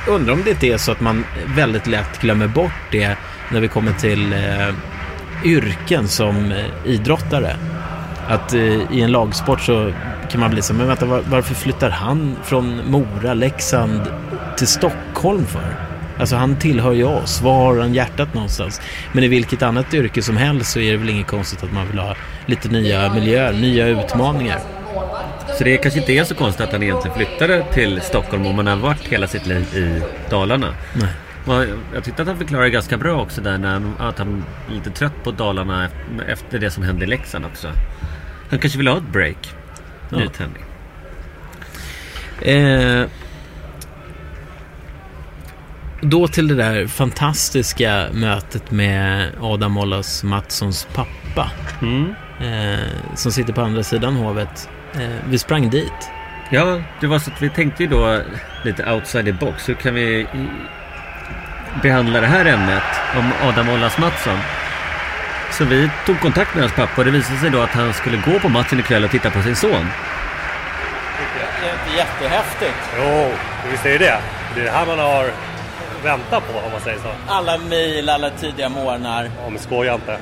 [0.08, 3.18] undrar om det inte är så att man väldigt lätt glömmer bort det
[3.52, 4.76] när vi kommer till eh,
[5.44, 7.56] yrken som eh, idrottare.
[8.28, 9.92] Att eh, i en lagsport så
[10.32, 14.02] kan man bli så, men vänta var, varför flyttar han från Mora, Leksand
[14.58, 15.76] till Stockholm för?
[16.20, 18.82] Alltså han tillhör ju oss, var har han hjärtat någonstans?
[19.12, 21.88] Men i vilket annat yrke som helst så är det väl inget konstigt att man
[21.88, 24.60] vill ha lite nya miljöer, nya utmaningar.
[25.58, 28.68] Så det kanske inte är så konstigt att han egentligen flyttade till Stockholm om man
[28.68, 30.74] har varit hela sitt liv i Dalarna.
[30.94, 31.68] Nej.
[31.94, 34.90] Jag tyckte att han förklarade ganska bra också där när han, att han är lite
[34.90, 37.72] trött på Dalarna ef- efter det som hände i Leksand också.
[38.50, 39.54] Han kanske vill ha ett break.
[40.10, 40.18] Ja.
[40.18, 40.64] Nytändning.
[42.42, 43.06] Eh,
[46.02, 51.52] då till det där fantastiska mötet med Adam Ollas Mattssons pappa.
[51.82, 52.14] Mm.
[52.40, 52.80] Eh,
[53.16, 54.70] som sitter på andra sidan hovet.
[54.96, 56.12] Eh, vi sprang dit.
[56.50, 58.22] Ja, det var så att vi tänkte ju då
[58.64, 59.70] lite outside the box.
[59.70, 60.28] Hur kan vi
[61.82, 62.84] behandla det här ämnet
[63.18, 64.40] om Adam Ollas Mattsson?
[65.52, 68.18] Så vi tog kontakt med hans pappa och det visade sig då att han skulle
[68.18, 69.88] gå på matchen ikväll och titta på sin son.
[71.98, 72.78] Jättehäftigt.
[72.98, 73.32] Jo,
[73.72, 74.20] visst är det det.
[74.56, 75.32] Det är det här man har
[76.04, 77.10] väntat på om man säger så.
[77.28, 79.24] Alla mil, alla tidiga morgnar.
[79.24, 80.18] Ja, men skoja inte.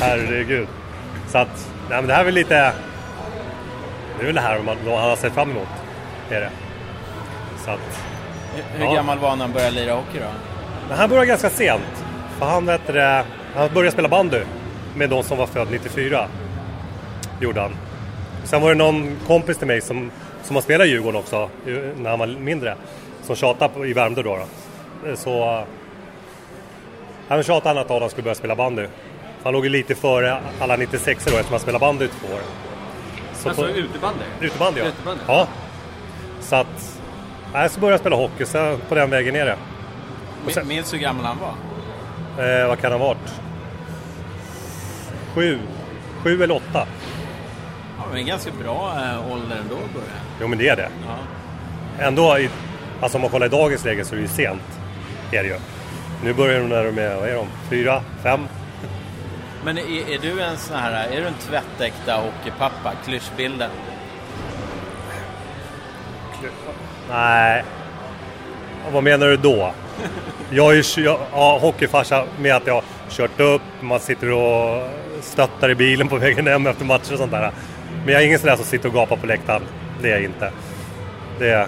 [0.00, 0.68] Herregud.
[1.28, 2.72] Så att, nej men det här är väl lite...
[4.20, 5.68] Det är väl det här man han har sett fram emot.
[6.28, 6.50] Det är det.
[7.64, 8.04] Så att...
[8.54, 8.94] Hur, hur Ja.
[8.94, 10.26] gammal var han när han började lira hockey då?
[10.88, 12.04] Men han började ganska sent.
[12.38, 14.40] För han, vet det, han började spela bandy
[14.94, 16.26] med de som var född 94.
[17.40, 17.70] Gjorde han.
[18.44, 20.10] Sen var det någon kompis till mig som,
[20.42, 21.48] som har spelat i Djurgården också
[21.96, 22.76] när han var mindre.
[23.22, 24.38] Som tjatade i Värmdö då.
[25.06, 25.16] då.
[25.16, 25.64] Så...
[27.28, 28.86] Han tjatade att Adam skulle börja spela bandy.
[29.42, 32.40] Han låg ju lite före alla 96 då eftersom han spelade bandy i två år.
[33.42, 34.24] Så på- utebandy?
[34.40, 34.86] Utebandy ja.
[34.86, 35.22] Utebandy.
[35.26, 35.48] Ja.
[36.40, 37.00] Så att...
[37.52, 39.56] Nej, så började jag spela hockey, så på den vägen är det.
[40.52, 41.54] Sen- Minns du hur gammal han var?
[42.62, 43.34] Eh, vad kan han ha varit?
[45.34, 45.58] Sju.
[46.22, 46.86] Sju eller åtta.
[47.98, 50.16] Ja, men en ganska bra eh, ålder ändå att börja.
[50.40, 50.88] Jo men det är det.
[51.06, 52.04] Ja.
[52.04, 52.50] Ändå, i,
[53.00, 54.62] alltså om man kollar i dagens läge så är det ju sent.
[55.32, 55.56] Är det ju.
[56.24, 57.46] Nu börjar de när de är, vad är de?
[57.70, 58.02] Fyra?
[58.22, 58.40] Fem?
[59.64, 62.92] Men är, är du en sån här, är du en tvättäkta hockeypappa?
[63.04, 63.70] Klyschbilden?
[67.10, 67.64] Nej.
[68.92, 69.72] Vad menar du då?
[70.50, 74.88] Jag är ju ja, hockeyfarsa med att jag har kört upp, man sitter och
[75.20, 77.52] stöttar i bilen på vägen hem efter matcher och sånt där.
[78.04, 79.62] Men jag är ingen sån där som sitter och gapar på läktaren.
[80.02, 80.52] Det är jag inte.
[81.38, 81.66] Det är,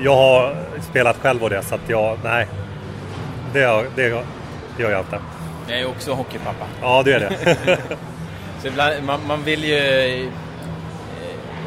[0.00, 0.56] jag har
[0.90, 2.46] spelat själv och det, så att jag, nej.
[3.52, 4.24] Det, det,
[4.76, 5.18] det gör jag inte.
[5.68, 6.66] Jag är också hockeypappa.
[6.82, 7.56] Ja, det är det.
[8.62, 9.76] Så ibland, man, man vill ju...
[10.22, 10.28] eh,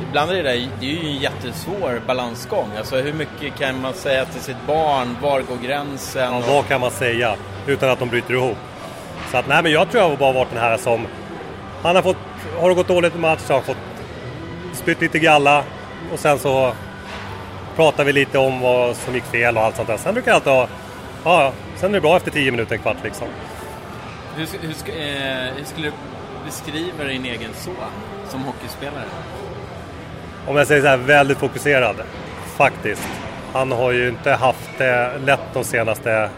[0.09, 2.69] Ibland är det där, det är ju en jättesvår balansgång.
[2.77, 5.17] Alltså hur mycket kan man säga till sitt barn?
[5.21, 6.33] Var går gränsen?
[6.33, 7.35] Ja, vad kan man säga
[7.67, 8.57] utan att de bryter ihop?
[9.31, 11.07] Så att, nej, men jag tror jag har bara varit den här som...
[11.83, 12.17] Han har fått...
[12.59, 13.77] Har det gått dåligt i match så har han fått
[14.73, 15.63] spytt lite galla
[16.13, 16.73] och sen så
[17.75, 19.97] pratar vi lite om vad som gick fel och allt sånt där.
[19.97, 20.67] Sen brukar jag alltid ha...
[21.23, 21.51] Ja, ja.
[21.75, 23.27] Sen är det bra efter 10 minuter, en kvart liksom.
[24.37, 25.93] Hur, hur, eh, hur skulle du
[26.45, 27.75] beskriva din egen son
[28.29, 29.03] som hockeyspelare?
[30.47, 31.95] Om jag säger så här, väldigt fokuserad.
[32.57, 33.07] Faktiskt.
[33.53, 36.29] Han har ju inte haft det lätt de senaste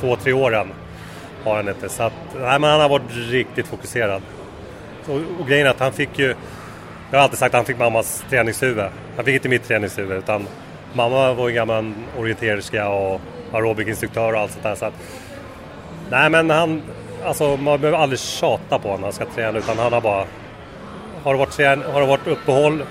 [0.00, 0.68] två, tre åren.
[1.44, 1.88] Har han inte.
[1.88, 4.22] Så att, nej, men han har varit riktigt fokuserad.
[5.06, 6.34] Och, och grejen är att han fick ju...
[7.10, 8.84] Jag har alltid sagt att han fick mammas träningshuvud.
[9.16, 10.46] Han fick inte mitt träningshuvud utan
[10.92, 13.20] mamma var ju gammal orienterska och
[13.52, 14.74] aerobikinstruktör och allt sånt där.
[14.74, 14.94] Så att,
[16.10, 16.82] nej men han...
[17.24, 20.24] Alltså man behöver aldrig tjata på honom när han ska träna utan han har bara...
[21.24, 22.82] Har det varit, trän, har det varit uppehåll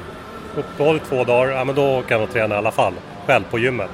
[0.56, 2.94] uppehåll i två dagar, ja men då kan han träna i alla fall.
[3.28, 3.90] Själv på gymmet.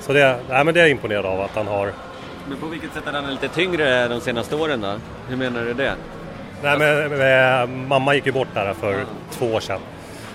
[0.00, 1.92] Så det, nej, men det är jag imponerad av att han har.
[2.48, 4.94] Men på vilket sätt är han lite tyngre de senaste åren då?
[5.28, 5.94] Hur menar du det?
[6.62, 9.80] Nej, men, eh, mamma gick ju bort där för två år sedan.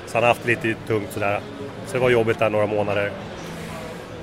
[0.06, 1.40] Så han har haft lite tungt sådär.
[1.86, 3.12] Så det var jobbigt där några månader.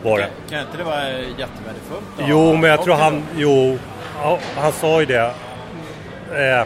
[0.02, 0.28] Var det.
[0.50, 2.04] Kan inte det vara jättevärdefullt?
[2.18, 2.24] då?
[2.26, 3.22] Jo, men jag tror han...
[3.36, 3.78] Jo,
[4.22, 5.30] ja, han sa ju det.
[6.36, 6.64] Eh,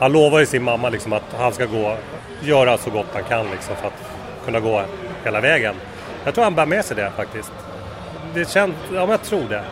[0.00, 1.96] han lovar ju sin mamma liksom att han ska gå,
[2.40, 4.02] göra så gott han kan liksom för att
[4.44, 4.82] kunna gå
[5.24, 5.74] hela vägen.
[6.24, 7.52] Jag tror han bär med sig det faktiskt.
[8.34, 9.62] Det känns, ja men jag tror det.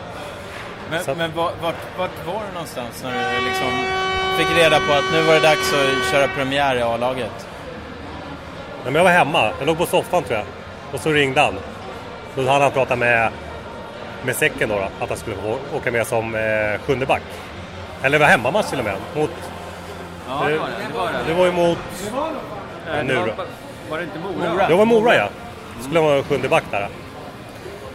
[0.91, 3.67] Men, Så- men vart, vart, vart var du någonstans när du liksom
[4.37, 7.47] fick reda på att nu var det dags att köra premiär i A-laget?
[8.83, 10.45] Nej, men jag var hemma, jag låg på soffan tror jag.
[10.93, 11.53] Och så ringde han.
[12.35, 13.31] Då hade han pratat med,
[14.25, 17.21] med säcken då, då att han skulle få åka med som eh, sjunde back.
[18.03, 18.95] Eller det var hemmamatch till och med.
[19.15, 19.29] Mot,
[20.29, 20.57] Ja, det, det
[20.97, 21.17] var det.
[21.27, 21.77] det var ju mot...
[22.87, 23.33] Eh, nu det var, då?
[23.89, 24.53] var det inte Mora?
[24.53, 24.67] Mora.
[24.67, 25.29] Det var Mora ja.
[25.81, 26.87] Skulle han vara sjunde back där.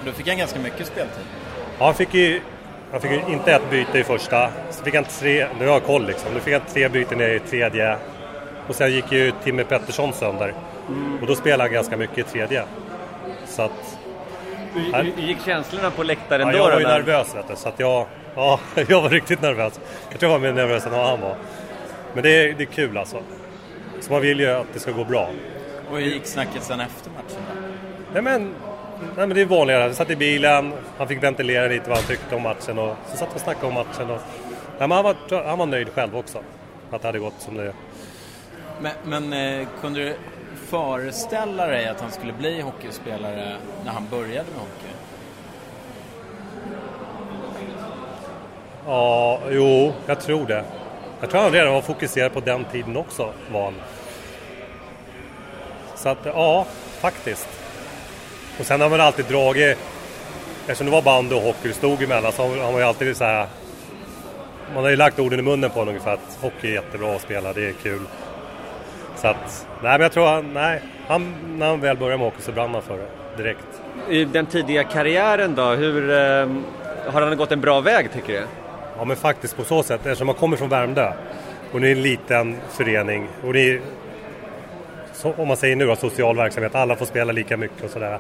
[0.05, 1.25] Då fick han ganska mycket speltid.
[1.79, 2.41] Ja, han fick ju
[2.93, 5.85] han fick ju inte ett byte i första, så fick han tre, nu har jag
[5.85, 7.97] koll liksom, nu fick han tre byten i tredje
[8.69, 10.55] och sen gick ju Timmy Pettersson sönder.
[11.21, 12.65] Och då spelade han ganska mycket i tredje.
[13.47, 13.99] Så att...
[14.75, 16.59] Hur, gick känslorna på läktaren Ja, då?
[16.59, 19.81] jag var ju när- nervös vet du, så att jag, ja, jag var riktigt nervös.
[20.11, 21.37] Jag tror jag var mer nervös än vad han var.
[22.15, 23.19] Men det är, det är kul alltså.
[24.01, 25.29] Så man vill ju att det ska gå bra.
[25.91, 27.61] Och hur gick snacket sen efter matchen då?
[28.13, 28.43] Nej men,
[29.17, 29.89] nej men det är vanligare.
[29.89, 33.17] Vi satt i bilen, han fick ventilera lite vad han tyckte om matchen och så
[33.17, 34.11] satt vi och snackade om matchen.
[34.11, 34.21] Och,
[34.79, 36.39] nej, men han, var, han var nöjd själv också.
[36.91, 37.73] Att det hade gått som det
[38.81, 38.93] Men,
[39.31, 40.15] men eh, kunde du
[40.73, 44.93] föreställa dig att han skulle bli hockeyspelare när han började med hockey?
[48.87, 50.65] Ja, jo, jag tror det.
[51.21, 53.75] Jag tror han redan var fokuserad på den tiden också, var han.
[55.97, 56.67] Så att, ja,
[57.01, 57.49] faktiskt.
[58.59, 59.79] Och sen har man alltid dragit,
[60.61, 63.25] eftersom det var bandy och hockey det stod emellan, så har man ju alltid så
[63.25, 63.47] här...
[64.75, 67.23] Man har ju lagt orden i munnen på honom ungefär att hockey är jättebra att
[67.23, 68.01] spela, det är kul.
[69.23, 72.43] Så att, nej men jag tror han, nej, han, när han väl började med hockey
[72.43, 73.83] så brann han för det direkt.
[74.09, 76.11] I den tidiga karriären då, hur...
[76.11, 76.49] Eh,
[77.13, 78.47] har han gått en bra väg tycker du?
[78.99, 81.13] Ja men faktiskt på så sätt, eftersom man kommer från Värmdö
[81.73, 83.81] och ni är en liten förening och ni,
[85.13, 88.19] så, om man säger nu då, social verksamhet, alla får spela lika mycket och sådär.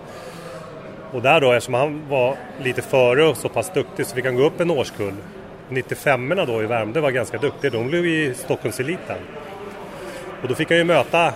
[1.12, 4.36] Och där då, eftersom han var lite före och så pass duktig så fick han
[4.36, 5.14] gå upp en årskull.
[5.68, 9.18] 95orna då i Värmdö var ganska duktiga, de blev i Stockholmseliten.
[10.42, 11.32] Och då fick han ju möta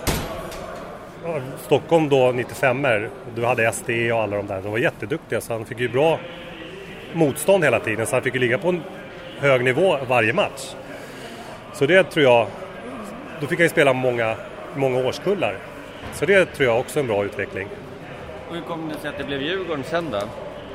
[1.65, 5.65] Stockholm då 95er, du hade SD och alla de där, de var jätteduktiga så han
[5.65, 6.19] fick ju bra
[7.13, 8.81] motstånd hela tiden så han fick ju ligga på en
[9.39, 10.75] hög nivå varje match.
[11.73, 12.47] Så det tror jag,
[13.41, 14.35] då fick han ju spela många,
[14.75, 15.57] många årskullar.
[16.13, 17.67] Så det tror jag också är en bra utveckling.
[18.49, 20.21] Och hur kom det sig att det blev Djurgården sen då?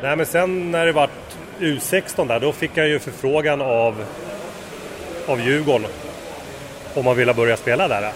[0.02, 4.04] Nej men sen när det vart U16 där, då fick han ju förfrågan av,
[5.26, 5.90] av Djurgården
[6.94, 8.12] om han ville börja spela där.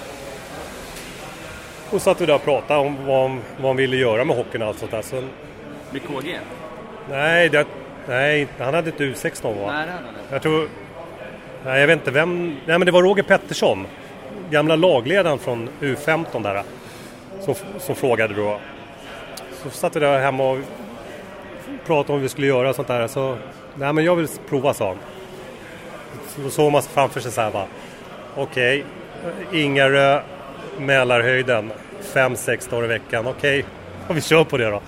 [1.91, 4.69] Och satt vi där och pratade om vad, vad han ville göra med hockeyn och
[4.69, 5.03] allt sånt där.
[5.03, 5.23] Så,
[5.91, 6.39] Med KG?
[7.11, 7.67] nej, det,
[8.09, 9.73] nej, han hade inte U16 va?
[9.73, 10.21] Nej, det hade han inte.
[10.35, 10.69] Jag tror...
[11.65, 12.47] Nej, jag vet inte vem...
[12.67, 13.87] Nej, men det var Roger Pettersson.
[14.51, 16.63] Gamla lagledaren från U15 där.
[17.41, 18.59] Som, som frågade då.
[19.63, 20.59] Så satt vi där hemma och
[21.87, 23.07] pratade om vad vi skulle göra och sånt där.
[23.07, 23.37] Så...
[23.75, 24.97] Nej, men jag vill prova, sa han.
[26.45, 27.67] Så såg man framför sig så här bara.
[28.37, 28.85] Okej,
[29.53, 30.23] Ingarö,
[30.79, 33.27] Mälarhöjden, fem sex dagar i veckan.
[33.27, 33.65] Okej,
[34.09, 34.81] och vi kör på det då.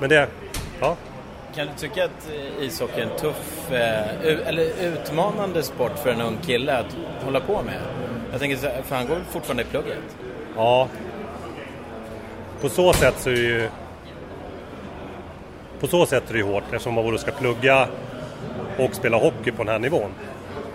[0.00, 0.28] Men det...
[0.80, 0.96] Ja.
[1.54, 6.20] Kan du tycka att eh, ishockey är en tuff, eh, eller utmanande sport för en
[6.20, 7.74] ung kille att hålla på med?
[8.30, 10.16] Jag tänker så här, för han går fortfarande i plugget?
[10.56, 10.88] Ja.
[12.60, 13.68] På så sätt så är det ju...
[15.80, 17.88] På så sätt är det ju hårt eftersom man både ska plugga
[18.78, 20.10] och spela hockey på den här nivån.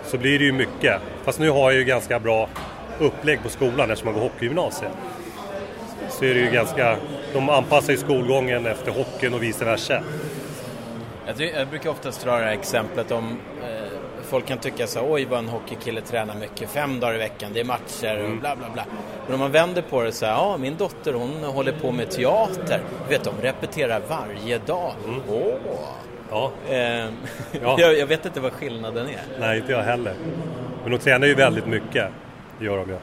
[0.06, 1.00] Så blir det ju mycket.
[1.24, 2.48] Fast nu har jag ju ganska bra
[2.98, 4.92] upplägg på skolan eftersom man går hockeygymnasiet.
[6.10, 6.96] Så är det ju ganska...
[7.32, 10.02] De anpassar ju skolgången efter hockeyn och vice versa.
[11.26, 14.98] Jag, ty- jag brukar oftast dra det här exemplet om eh, folk kan tycka så
[15.00, 18.30] här, oj vad en hockeykille tränar mycket, fem dagar i veckan, det är matcher och
[18.40, 18.84] bla bla bla.
[19.26, 22.10] Men om man vänder på det så här, ja min dotter hon håller på med
[22.10, 24.92] teater, du vet de repeterar varje dag.
[25.28, 25.54] Åh!
[26.30, 26.76] Ja, Eh,
[27.62, 27.76] Ja.
[27.78, 29.20] jag, jag vet inte vad skillnaden är.
[29.40, 30.14] nej inte jag heller.
[30.82, 32.08] Men de tränar ju väldigt mycket.
[32.58, 32.96] Det gör de ju.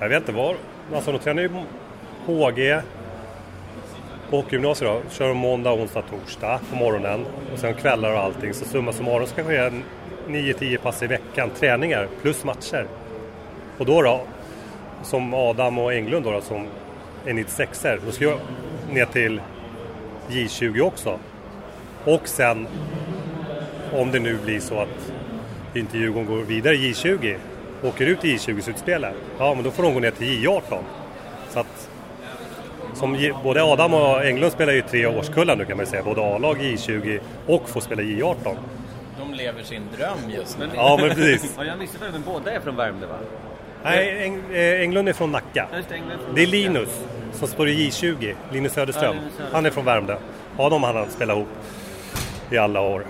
[0.00, 0.54] Jag vet inte var.
[0.94, 1.48] Alltså de tränar ju
[2.26, 2.80] HG
[4.30, 5.10] på hockeygymnasiet då.
[5.10, 7.26] Kör de måndag, onsdag, torsdag på morgonen.
[7.52, 8.54] Och sen kvällar och allting.
[8.54, 9.82] Så summa summarum ska ske en
[10.28, 11.50] 9-10 pass i veckan.
[11.58, 12.86] Träningar plus matcher.
[13.78, 14.20] Och då då,
[15.02, 16.66] som Adam och Englund då, då som
[17.26, 18.38] är 96 er då ska jag
[18.92, 19.40] ner till
[20.28, 21.18] J20 också.
[22.04, 22.66] Och sen
[23.92, 25.12] om det nu blir så att
[25.74, 27.36] inte Djurgården går vidare i J20,
[27.82, 30.78] åker ut i J20-slutspelet, ja men då får de gå ner till J18.
[31.50, 31.88] Så att,
[32.94, 36.20] som både Adam och Englund spelar ju tre årskullar nu kan man ju säga, både
[36.20, 38.56] A-lag i J20 och får spela J18.
[39.18, 40.68] De lever sin dröm just nu.
[40.74, 41.54] Ja men precis.
[41.58, 43.16] Ja, jag missade men båda är från Värmdö va?
[43.84, 45.68] Nej, Eng, eh, Englund är från Nacka.
[46.34, 46.46] Det är.
[46.46, 49.16] Linus som står i J20, Linus Söderström.
[49.38, 49.44] Ja.
[49.52, 50.16] Han är från Värmdö.
[50.58, 51.48] Ja, de har han spelat ihop
[52.50, 53.06] i alla år.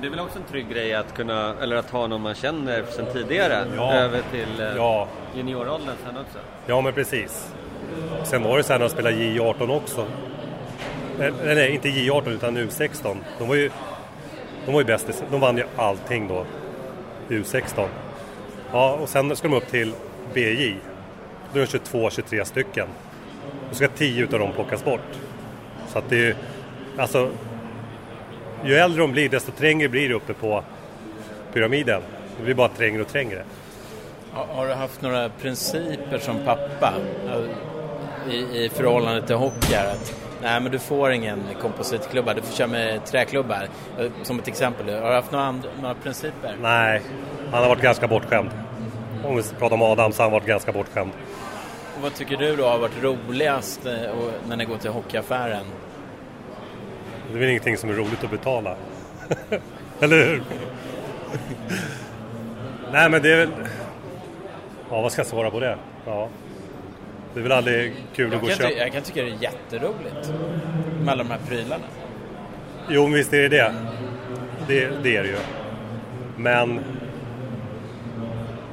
[0.00, 2.84] Det är väl också en trygg grej att kunna, eller att ha någon man känner
[2.84, 3.92] sedan tidigare Ja.
[3.94, 6.38] över till eh, Ja, junioråldern sen också.
[6.66, 7.54] Ja, men precis.
[8.24, 10.00] Sen var det så här när de spelade J18 också.
[11.20, 13.16] Eh, Nej, nej inte J18 utan U16.
[13.38, 13.70] De var ju,
[14.66, 15.24] de var ju bäst.
[15.30, 16.44] De vann ju allting då.
[17.28, 17.86] U16.
[18.72, 19.92] Ja, och sen ska de upp till
[20.34, 20.74] BJ.
[21.52, 22.86] Då är det 22-23 stycken.
[23.70, 25.00] Då ska 10 utav dem plockas bort.
[25.88, 26.34] Så att det är ju,
[26.98, 27.30] alltså
[28.64, 30.64] ju äldre de blir desto trängre blir det uppe på
[31.52, 32.02] pyramiden.
[32.38, 33.42] Det blir bara trängre och trängre.
[34.32, 36.94] Har, du haft några principer som pappa
[38.30, 39.74] i, i förhållande till hockey?
[39.74, 43.68] Att, nej, men du får ingen kompositklubba, du får köra med träklubbar.
[43.98, 46.54] Eh, Som ett exempel, har du haft några, andra, några principer?
[46.62, 47.02] Nej,
[47.52, 48.50] han har varit ganska bortskämd.
[49.24, 51.12] Om vi pratar om Adam så har han varit ganska bortskämd.
[51.96, 55.64] Och vad tycker du då har varit roligast och- när ni går till hockeyaffären?
[57.28, 58.76] Det är väl ingenting som är roligt att betala.
[60.00, 60.42] Eller hur?
[62.92, 63.50] Nej men det är väl...
[64.90, 65.76] Ja vad ska jag svara på det?
[66.06, 66.28] Ja.
[67.34, 68.70] Det är väl aldrig kul att Jag gå och köpa.
[68.70, 70.32] jag kan tycka det är jätteroligt
[71.00, 71.84] med alla de här prylarna.
[72.88, 73.74] Jo men visst är det det.
[74.66, 75.36] Det, det är det ju.
[76.36, 76.80] Men...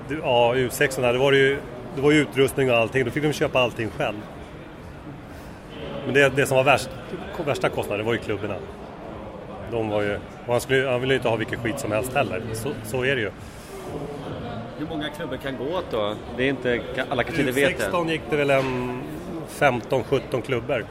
[0.09, 1.57] Ja, U16 där, det var ju...
[1.95, 3.05] Det var ju utrustning och allting.
[3.05, 4.15] Då fick de köpa allting själv.
[6.05, 6.89] Men det, det som var värst,
[7.43, 8.55] värsta kostnaden var ju klubborna.
[9.71, 10.15] De var ju...
[10.15, 12.41] och Han, skulle, han ville ju inte ha vilken skit som helst heller.
[12.53, 13.31] Så, så är det ju.
[14.77, 16.15] Hur många klubbar kan gå åt då?
[16.37, 17.85] Det är inte, alla kanske inte vet det.
[17.85, 19.01] U16 gick det väl en
[19.59, 20.85] 15-17 klubbor.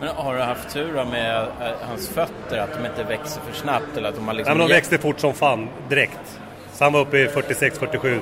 [0.00, 3.52] Men har du haft tur då med eh, hans fötter, att de inte växer för
[3.52, 4.50] snabbt eller att de har liksom...
[4.50, 6.40] Nej, men de växte fort som fan direkt.
[6.72, 8.20] Så han var uppe i 46-47.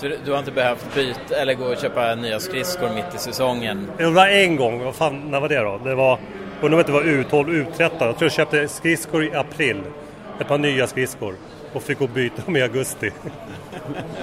[0.00, 3.90] Så du, har inte behövt byta eller gå och köpa nya skridskor mitt i säsongen?
[3.98, 5.80] Det var en gång, vad fan, när var det då?
[5.84, 6.18] Det var,
[6.60, 7.78] undrar om det var U12, U13.
[7.78, 9.82] Jag tror jag köpte skridskor i april.
[10.40, 11.34] Ett par nya skridskor.
[11.72, 13.10] Och fick gå och byta dem i augusti.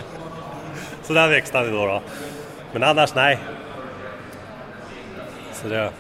[1.04, 2.02] Så där växte han då, då.
[2.74, 3.40] Men annars nej.
[5.54, 5.92] Så det...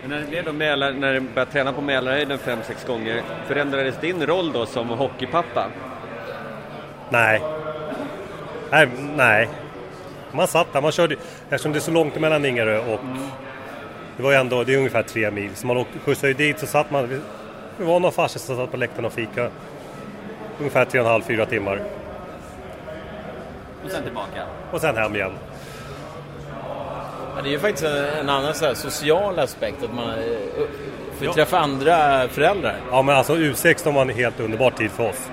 [0.00, 3.22] Men när det blev då Mälar, när du började träna på Mälarhöjden fem sex gånger,
[3.46, 5.66] förändrades din roll då som hockeypappa?
[7.10, 7.42] Nej.
[8.72, 9.48] Nej, nej.
[10.32, 11.16] Man satt där, man körde,
[11.50, 13.00] eftersom det är så långt mellan Ingarö och
[14.16, 15.50] det var ju ändå, det är ungefär tre mil.
[15.54, 17.20] Så man åkte, skjutsade ju dit så satt man,
[17.78, 19.50] det var någon farsa som satt på läktaren och fika.
[20.58, 21.80] Ungefär tre och en halv, fyra timmar.
[23.84, 24.46] Och sen tillbaka?
[24.70, 25.32] Och sen hem igen.
[27.36, 30.16] Ja, det är ju faktiskt en, annan så här social aspekt, att man eh,
[31.18, 32.76] får träffa andra föräldrar.
[32.90, 35.30] Ja men alltså U16 var en helt underbar tid för oss.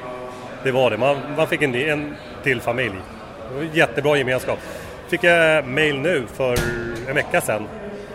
[0.63, 0.97] Det var det.
[0.97, 2.95] Man, man fick en, en till familj.
[3.73, 4.59] Jättebra gemenskap.
[5.07, 6.57] Fick jag mail nu för
[7.07, 7.67] en vecka sedan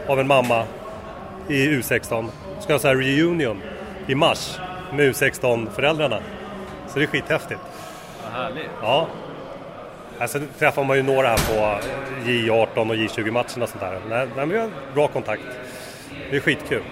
[0.07, 0.65] av en mamma
[1.49, 2.29] i U16.
[2.61, 3.63] Ska ha så här reunion
[4.07, 4.59] i mars
[4.93, 6.19] med U16-föräldrarna.
[6.89, 7.61] Så det är skithäftigt.
[8.23, 8.71] Vad härligt.
[8.83, 9.09] Ja.
[10.19, 11.81] Alltså träffar man ju några här på
[12.25, 14.01] J18 och J20-matcherna och sånt där.
[14.09, 15.43] Nej, men vi har bra kontakt.
[16.31, 16.83] Det är skitkul.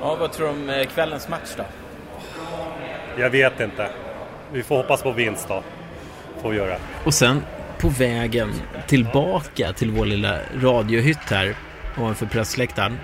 [0.00, 1.64] Ja, vad tror du om eh, kvällens match då?
[3.16, 3.88] Jag vet inte.
[4.52, 5.62] Vi får hoppas på vinst då.
[6.44, 6.76] Får göra.
[7.04, 7.42] Och sen
[7.80, 8.52] på vägen
[8.86, 11.54] tillbaka till vår lilla radiohytt här
[11.98, 12.98] ovanför pressläktaren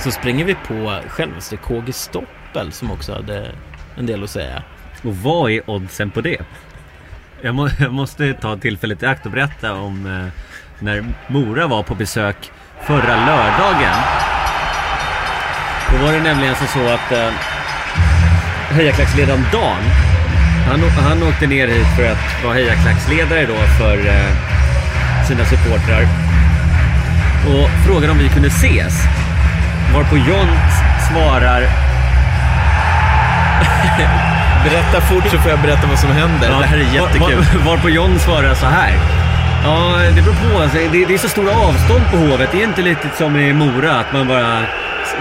[0.00, 3.52] så springer vi på självaste KG Stoppel som också hade
[3.98, 4.62] en del att säga.
[5.02, 6.40] Och vad är oddsen på det?
[7.42, 10.26] Jag, må, jag måste ta tillfället i akt och berätta om eh,
[10.84, 12.50] när Mora var på besök
[12.82, 13.94] förra lördagen.
[15.92, 17.30] Då var det nämligen så, att eh,
[18.70, 19.82] Hejaklacksledaren Dan,
[20.66, 24.30] han, han åkte ner hit för att vara hejaklacksledare då för eh,
[25.28, 26.02] sina supportrar.
[27.48, 28.94] Och frågade om vi kunde ses.
[29.94, 30.48] Varpå John
[31.10, 31.60] svarar
[34.64, 36.48] Berätta fort så får jag berätta vad som händer.
[36.48, 37.20] det här är jättekul.
[37.20, 38.92] Var, var, varpå John svarar så här.
[39.64, 40.62] Ja, det beror på.
[40.62, 42.48] Alltså, det, det är så stora avstånd på Hovet.
[42.52, 44.62] Det är inte lite som i Mora, att man bara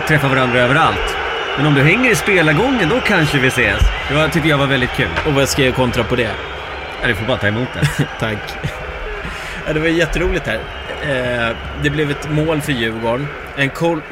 [0.08, 1.25] träffar varandra överallt.
[1.58, 3.80] Men om du hänger i spelargången, då kanske vi ses.
[4.10, 5.10] Det var, tyckte jag var väldigt kul.
[5.28, 6.32] Och vad ska jag kontra på det?
[7.02, 8.06] Ja, du får bara ta emot det.
[8.20, 8.38] Tack.
[9.68, 10.60] Ja, det var jätteroligt här.
[11.02, 13.28] Eh, det blev ett mål för Djurgården.
[13.58, 13.70] En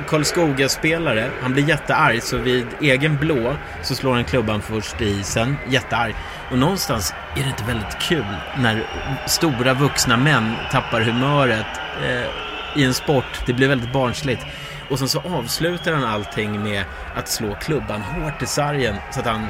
[0.08, 5.58] Karlskoga-spelare, han blir jättearg så vid egen blå så slår han klubban först i isen.
[5.68, 6.16] Jättearg.
[6.52, 8.26] Och någonstans är det inte väldigt kul
[8.58, 8.84] när
[9.28, 13.46] stora vuxna män tappar humöret eh, i en sport.
[13.46, 14.46] Det blir väldigt barnsligt.
[14.90, 16.84] Och sen så avslutar han allting med
[17.16, 19.48] att slå klubban hårt i sargen så att han,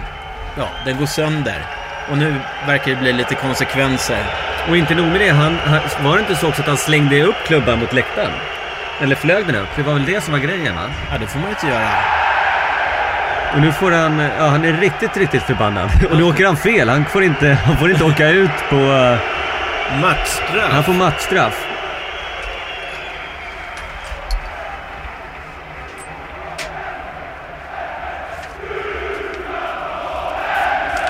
[0.57, 1.65] ja, den går sönder.
[2.11, 2.35] Och nu
[2.67, 4.23] verkar det bli lite konsekvenser.
[4.69, 7.23] Och inte nog med det, han, han, var det inte så också att han slängde
[7.23, 8.31] upp klubban mot läktaren?
[9.01, 9.67] Eller flög den upp?
[9.75, 10.81] Det var väl det som var grejen va?
[11.11, 11.89] Ja, det får man ju inte göra.
[13.53, 15.89] Och nu får han, ja han är riktigt, riktigt förbannad.
[16.11, 16.89] Och nu åker han fel.
[16.89, 18.75] Han får inte, han får inte åka ut på...
[18.75, 19.17] eh,
[20.01, 20.71] Matchstraff.
[20.71, 21.67] Han får matchstraff.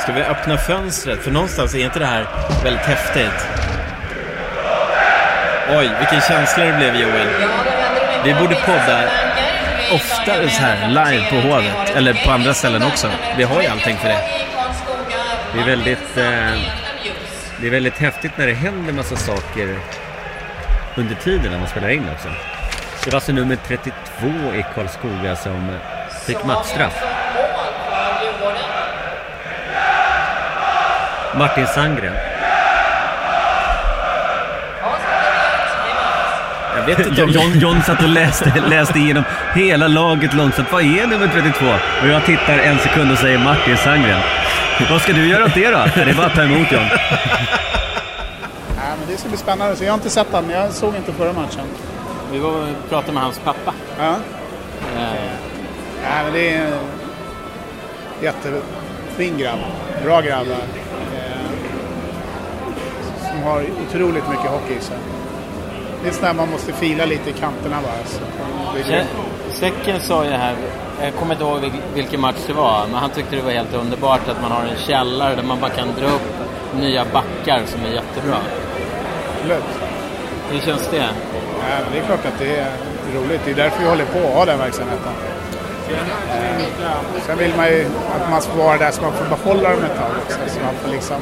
[0.04, 1.20] Ska vi öppna fönstret?
[1.20, 2.28] För någonstans är inte det här
[2.64, 3.48] väldigt häftigt.
[5.70, 7.28] Oj, vilken känsla det blev Joel.
[8.24, 9.10] Vi borde podda.
[9.94, 11.96] oftare så här live på Hovet.
[11.96, 13.10] Eller på andra ställen också.
[13.38, 14.22] Vi har ju allting för det.
[15.54, 16.62] Det är väldigt, eh,
[17.62, 19.80] det är väldigt häftigt när det händer massa saker
[20.96, 22.28] under tiden när man spelar in också.
[23.04, 23.94] Det var alltså nummer 32
[24.56, 25.78] i Karlskoga som
[26.26, 27.13] fick matchstraff.
[31.38, 32.14] Martin Sandgren.
[36.76, 37.30] Jag vet inte om...
[37.30, 39.24] John, John satt och läste, läste igenom
[39.56, 40.72] hela laget långsamt.
[40.72, 41.66] Vad är nummer 32?
[42.02, 44.20] Och jag tittar en sekund och säger Martin Sandgren.
[44.90, 45.86] Vad ska du göra åt det då?
[45.96, 46.84] Det är bara att ta emot John.
[48.76, 49.76] Nej, men det ska bli spännande.
[49.76, 50.50] Så jag har inte sett den.
[50.50, 51.66] Jag såg inte förra matchen.
[52.32, 53.74] Vi var och pratade med hans pappa.
[54.00, 54.10] Ja.
[54.10, 55.14] Eh,
[56.04, 56.74] Nej, men det är en
[58.22, 59.60] jättefin grabb.
[60.04, 60.58] Bra grabbar.
[63.44, 64.98] Har otroligt mycket hockey i sig.
[66.04, 67.94] Det är sådär man måste fila lite i kanterna bara.
[68.06, 68.20] Så
[69.52, 70.56] Säcken sa ju här,
[71.02, 73.74] jag kommer inte ihåg vil- vilken match det var, men han tyckte det var helt
[73.74, 76.28] underbart att man har en källare där man bara kan dra upp
[76.80, 78.38] nya backar som är jättebra.
[79.40, 79.64] absolut.
[80.52, 80.98] Hur känns det?
[81.70, 82.72] Ja, det är klart att det är
[83.16, 83.42] roligt.
[83.46, 85.12] Det är därför vi håller på att ha den verksamheten.
[85.90, 86.64] Eh,
[87.26, 87.86] sen vill man ju
[88.16, 90.38] att man ska vara där så man får behålla dem ett tag också.
[90.48, 91.18] Så man får liksom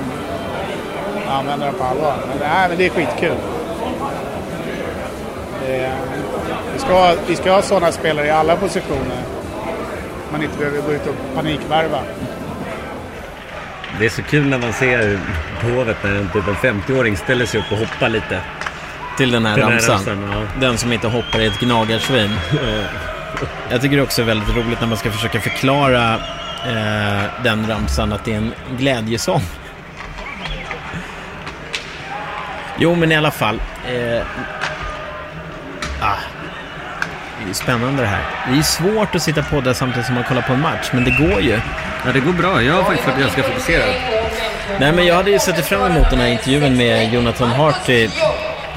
[1.34, 2.16] använda dem på allvar.
[2.30, 3.36] Men, nej, men det är skitkul.
[5.68, 5.92] Är,
[6.74, 9.18] vi, ska, ha- vi ska ha sådana spelare i alla positioner.
[10.32, 12.00] Man inte behöver gå ut och panikvärva.
[14.00, 15.20] Det är så kul när man ser
[15.62, 18.40] på Hovet när en, typ en 50-åring ställer sig upp och hoppar lite.
[19.18, 19.96] Till den här Den här ramsan.
[19.96, 20.62] ramsan, ja.
[20.68, 22.32] Den som inte hoppar i ett gnagarsvin.
[23.70, 26.14] Jag tycker det också är väldigt roligt när man ska försöka förklara
[26.68, 29.42] eh, den ramsan att det är en glädjesång.
[32.78, 33.62] Jo, men i alla fall.
[33.88, 34.22] Eh,
[36.02, 36.18] ah,
[37.44, 38.24] det är spännande det här.
[38.52, 41.04] Det är svårt att sitta på det samtidigt som man kollar på en match, men
[41.04, 41.60] det går ju.
[42.06, 42.62] Ja, det går bra.
[42.62, 43.96] Jag har faktiskt varit ganska fokuserad.
[44.80, 48.10] Nej, men jag hade ju sett fram emot den här intervjun med Jonathan Harty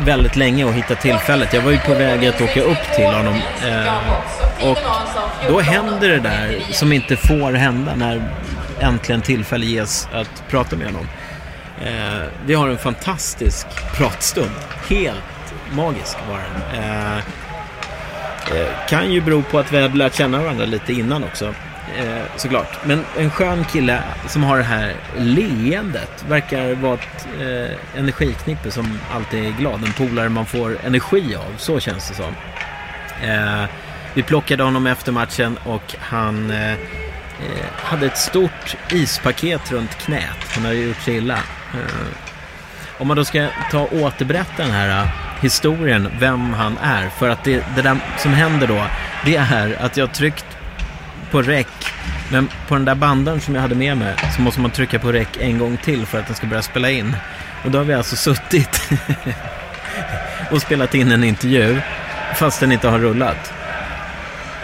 [0.00, 1.52] väldigt länge och hittat tillfället.
[1.52, 3.40] Jag var ju på väg att åka upp till honom.
[3.66, 4.78] Eh, och
[5.48, 8.22] då händer det där som inte får hända när
[8.80, 11.08] äntligen tillfälle ges att prata med honom.
[11.80, 13.66] Eh, vi har en fantastisk
[13.96, 14.50] pratstund.
[14.88, 16.82] Helt magisk var den.
[16.82, 21.54] Eh, eh, kan ju bero på att vi hade lärt känna varandra lite innan också.
[21.98, 22.78] Eh, såklart.
[22.84, 26.24] Men en skön kille som har det här leendet.
[26.28, 29.84] Verkar vara ett eh, energiknippe som alltid är glad.
[29.84, 31.56] En polare man får energi av.
[31.56, 32.34] Så känns det som.
[33.22, 33.64] Eh,
[34.14, 36.78] vi plockade honom efter matchen och han eh, eh
[37.76, 40.38] hade ett stort ispaket runt knät.
[40.54, 41.38] Han hade gjort sig illa.
[41.74, 42.06] Eh,
[42.98, 45.08] om man då ska ta och återberätta den här uh,
[45.40, 47.08] historien, vem han är.
[47.08, 48.86] För att det, det där som händer då,
[49.24, 50.46] det är att jag tryckt
[51.30, 51.92] på räck.
[52.32, 55.12] Men på den där banden som jag hade med mig så måste man trycka på
[55.12, 57.16] räck en gång till för att den ska börja spela in.
[57.64, 58.90] Och då har vi alltså suttit
[60.50, 61.80] och spelat in en intervju
[62.34, 63.52] fast den inte har rullat.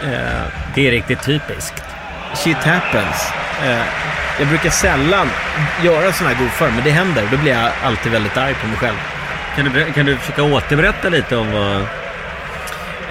[0.03, 0.43] Eh,
[0.75, 1.83] Det är riktigt typiskt.
[2.35, 3.31] shit happens.
[3.63, 3.83] Eh,
[4.39, 5.27] jag brukar sällan
[5.83, 7.27] göra sådana här godför, men det händer.
[7.31, 8.95] Då blir jag alltid väldigt arg på mig själv.
[9.55, 11.75] Kan du, kan du försöka återberätta lite om vad...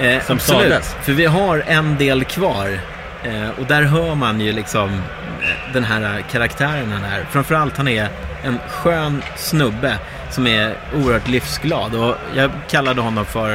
[0.00, 0.96] Eh, Som absolut, sades.
[1.02, 2.78] för vi har en del kvar.
[3.24, 7.24] Eh, och där hör man ju liksom eh, den här karaktären han är.
[7.30, 8.08] Framförallt han är
[8.44, 9.98] en skön snubbe
[10.30, 11.94] som är oerhört livsglad.
[11.94, 13.54] Och jag kallade honom för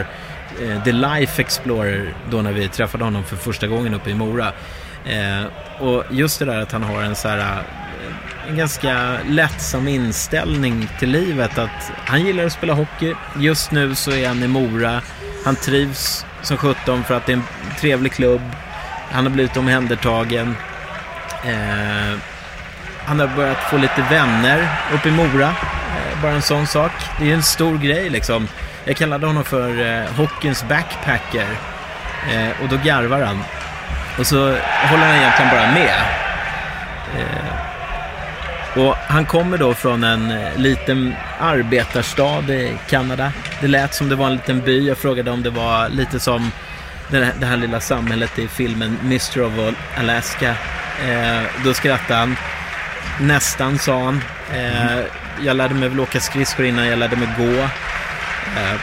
[0.62, 4.52] eh, The Life Explorer då när vi träffade honom för första gången uppe i Mora.
[5.06, 5.46] Eh,
[5.80, 10.90] och just det där att han har en så här eh, en ganska lättsam inställning
[11.00, 11.58] till livet.
[11.58, 13.14] Att han gillar att spela hockey.
[13.40, 15.02] Just nu så är han i Mora.
[15.46, 17.44] Han trivs som 17 för att det är en
[17.80, 18.42] trevlig klubb.
[19.12, 20.56] Han har blivit omhändertagen.
[21.44, 22.20] Eh,
[23.06, 25.48] han har börjat få lite vänner uppe i Mora.
[25.48, 26.92] Eh, bara en sån sak.
[27.18, 28.48] Det är ju en stor grej liksom.
[28.86, 31.48] Jag kallade honom för eh, hockeyns backpacker.
[32.32, 33.44] Eh, och då garvar han.
[34.20, 34.38] Och så
[34.90, 35.96] håller han egentligen bara med.
[37.18, 37.66] Eh,
[38.78, 43.32] och han kommer då från en eh, liten arbetarstad i Kanada.
[43.62, 44.88] Det lät som det var en liten by.
[44.88, 46.52] Jag frågade om det var lite som
[47.10, 50.50] det här, det här lilla samhället i filmen Mr of Alaska.
[51.08, 52.36] Eh, då skrattade han.
[53.20, 54.22] Nästan, sa han.
[54.54, 55.00] Eh,
[55.42, 57.62] jag lärde mig väl åka skridskor innan jag lärde mig gå.
[58.60, 58.80] Eh,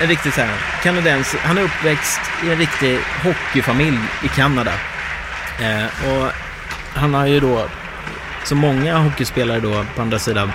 [0.00, 0.50] en riktig så här,
[0.82, 1.36] kanadens.
[1.42, 4.72] Han är uppväxt i en riktig hockeyfamilj i Kanada.
[5.60, 6.32] Eh, och
[6.94, 7.66] han har ju då
[8.44, 10.52] som många hockeyspelare då på andra sidan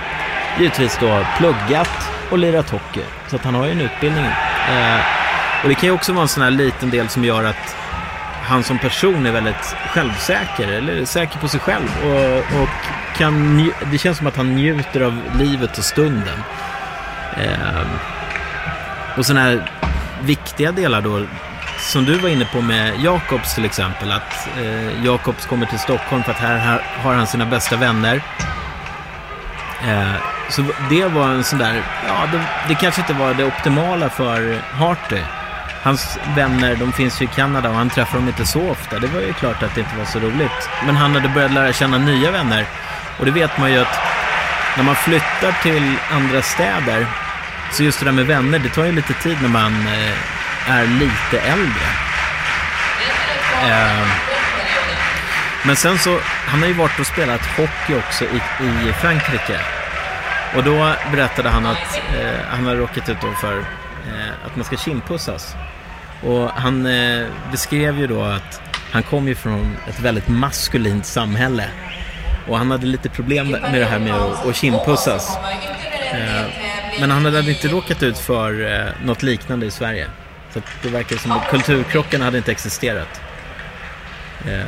[0.60, 3.04] givetvis då pluggat och lirat hockey.
[3.28, 4.26] Så att han har ju en utbildning.
[4.70, 5.00] Eh,
[5.64, 7.76] och det kan ju också vara en sån här liten del som gör att
[8.44, 11.88] han som person är väldigt självsäker, eller säker på sig själv.
[12.04, 12.70] Och, och
[13.18, 16.44] kan, det känns som att han njuter av livet och stunden.
[17.38, 17.82] Eh,
[19.18, 19.72] och sådana här
[20.22, 21.26] viktiga delar då,
[21.80, 26.24] som du var inne på med Jakobs till exempel, att eh, Jakobs kommer till Stockholm
[26.24, 28.22] för att här, här har han sina bästa vänner.
[29.88, 30.16] Eh,
[30.50, 34.60] så det var en sån där, ja det, det kanske inte var det optimala för
[34.72, 35.20] Harty.
[35.84, 39.00] Hans vänner, de finns ju i Kanada och han träffar dem inte så ofta.
[39.00, 40.70] Det var ju klart att det inte var så roligt.
[40.86, 42.66] Men han hade börjat lära känna nya vänner.
[43.20, 44.00] Och det vet man ju att
[44.78, 47.08] när man flyttar till andra städer,
[47.72, 50.88] så just det där med vänner, det tar ju lite tid när man eh, är
[50.88, 51.86] lite äldre.
[53.64, 54.08] Eh,
[55.66, 58.38] men sen så, han har ju varit och spelat hockey också i,
[58.90, 59.60] i Frankrike.
[60.56, 64.78] Och då berättade han att eh, han har råkat ut för eh, att man ska
[64.78, 65.56] kindpussas.
[66.24, 68.62] Och han eh, beskrev ju då att
[68.92, 71.66] han kom ju från ett väldigt maskulint samhälle.
[72.48, 75.38] Och han hade lite problem med det här med att, att kindpussas.
[76.12, 76.65] Eh,
[76.96, 80.08] Eh, men han hade inte råkat ut för eh, något liknande i Sverige.
[80.54, 83.22] Så det verkar som att kulturkrocken hade inte existerat.
[84.46, 84.66] Eh,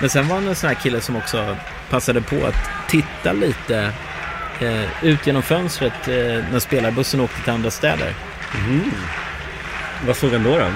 [0.00, 1.56] men sen var han en sån här kille som också
[1.90, 3.92] passade på att titta lite
[4.60, 8.14] eh, ut genom fönstret eh, när spelarbussen åkte till andra städer.
[10.06, 10.58] Vad såg han då?
[10.58, 10.66] då?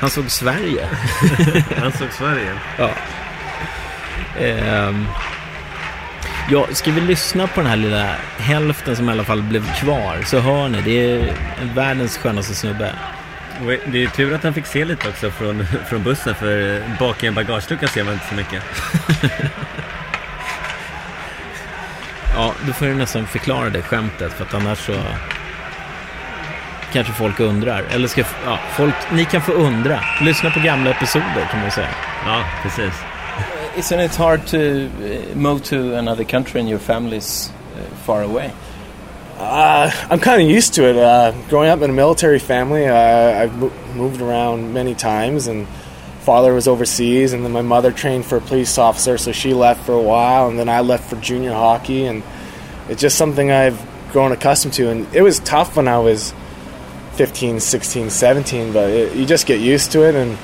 [0.00, 0.88] Han såg Sverige.
[1.76, 2.54] Han såg Sverige.
[2.78, 2.90] ja.
[4.38, 5.06] Ehm,
[6.50, 10.18] ja, ska vi lyssna på den här lilla hälften som i alla fall blev kvar
[10.24, 11.34] så hör ni, det är
[11.74, 12.92] världens skönaste snubbe.
[13.60, 17.24] Och Det är tur att han fick se lite också från, från bussen för bak
[17.24, 18.62] i en bagagelucka ser man inte så mycket.
[22.34, 24.92] Ja, du får ju nästan förklara det skämtet för att annars så
[26.92, 27.84] kanske folk undrar.
[27.90, 30.00] Eller ska, ja, folk, ni kan få undra.
[30.20, 31.88] Lyssna på gamla episoder kan man säga.
[32.26, 33.09] Ja, precis.
[33.80, 38.52] Isn't it hard to uh, move to another country and your family's uh, far away?
[39.38, 40.98] Uh, I'm kind of used to it.
[40.98, 45.66] Uh, growing up in a military family, uh, I've mo- moved around many times, and
[46.20, 49.86] father was overseas, and then my mother trained for a police officer, so she left
[49.86, 52.22] for a while, and then I left for junior hockey, and
[52.90, 53.80] it's just something I've
[54.12, 54.90] grown accustomed to.
[54.90, 56.34] And it was tough when I was
[57.12, 60.36] 15, 16, 17, but it, you just get used to it, and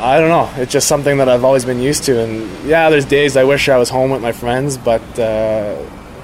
[0.00, 0.50] I don't know.
[0.62, 2.20] It's just something that I've always been used to.
[2.20, 5.76] And yeah, there's days I wish I was home with my friends, but uh,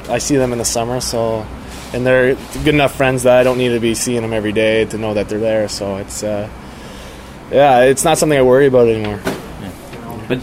[0.08, 1.46] I see them in the summer, so
[1.92, 4.86] and they're good enough friends that I don't need to be seeing them every day
[4.86, 5.68] to know that they're there.
[5.68, 6.48] So it's uh,
[7.50, 9.20] yeah, it's not something I worry about anymore.
[10.26, 10.40] But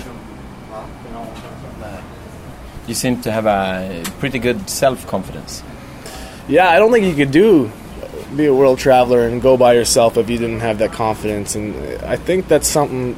[2.88, 5.64] you seem to have a pretty good self-confidence.
[6.48, 7.72] Yeah, I don't think you could do
[8.38, 11.56] be a world traveler and go by yourself if you didn't have that confidence.
[11.56, 13.18] And I think that's something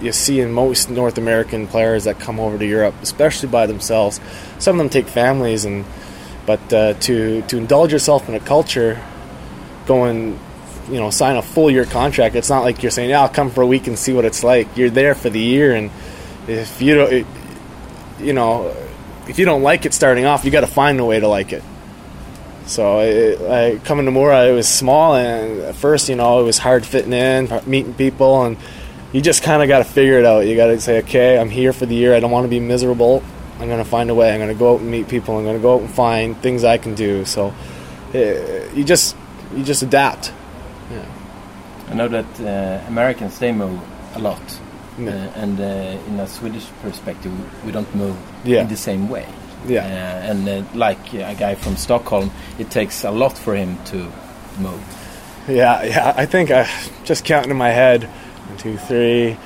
[0.00, 4.20] you see in most North American players that come over to Europe, especially by themselves.
[4.58, 5.84] Some of them take families, and
[6.44, 9.02] but uh, to to indulge yourself in a culture,
[9.86, 10.38] going,
[10.90, 12.34] you know, sign a full year contract.
[12.34, 14.44] It's not like you're saying, "Yeah, I'll come for a week and see what it's
[14.44, 15.90] like." You're there for the year, and
[16.46, 17.26] if you don't, it,
[18.20, 18.74] you know,
[19.28, 21.52] if you don't like it starting off, you got to find a way to like
[21.52, 21.62] it.
[22.66, 26.44] So it, I, coming to Mora, it was small, and at first, you know, it
[26.44, 28.56] was hard fitting in, meeting people, and
[29.12, 30.40] you just kind of got to figure it out.
[30.40, 32.14] You got to say, okay, I'm here for the year.
[32.14, 33.22] I don't want to be miserable.
[33.60, 34.32] I'm going to find a way.
[34.32, 35.38] I'm going to go out and meet people.
[35.38, 37.24] I'm going to go out and find things I can do.
[37.24, 37.54] So
[38.12, 39.16] eh, you just
[39.54, 40.32] you just adapt.
[40.90, 41.04] Yeah.
[41.88, 43.78] I know that uh, Americans they move
[44.14, 44.42] a lot,
[44.98, 45.10] Yeah.
[45.10, 45.64] uh, and uh,
[46.08, 47.32] in a Swedish perspective,
[47.64, 48.62] we don't move Yeah.
[48.62, 49.24] in the same way.
[49.68, 49.84] Yeah.
[49.84, 54.10] Uh, and uh, like a guy from Stockholm, it takes a lot for him to
[54.58, 54.82] move.
[55.48, 56.14] Yeah, yeah.
[56.16, 56.68] I think I
[57.04, 59.36] just counting in my head: one, two, three,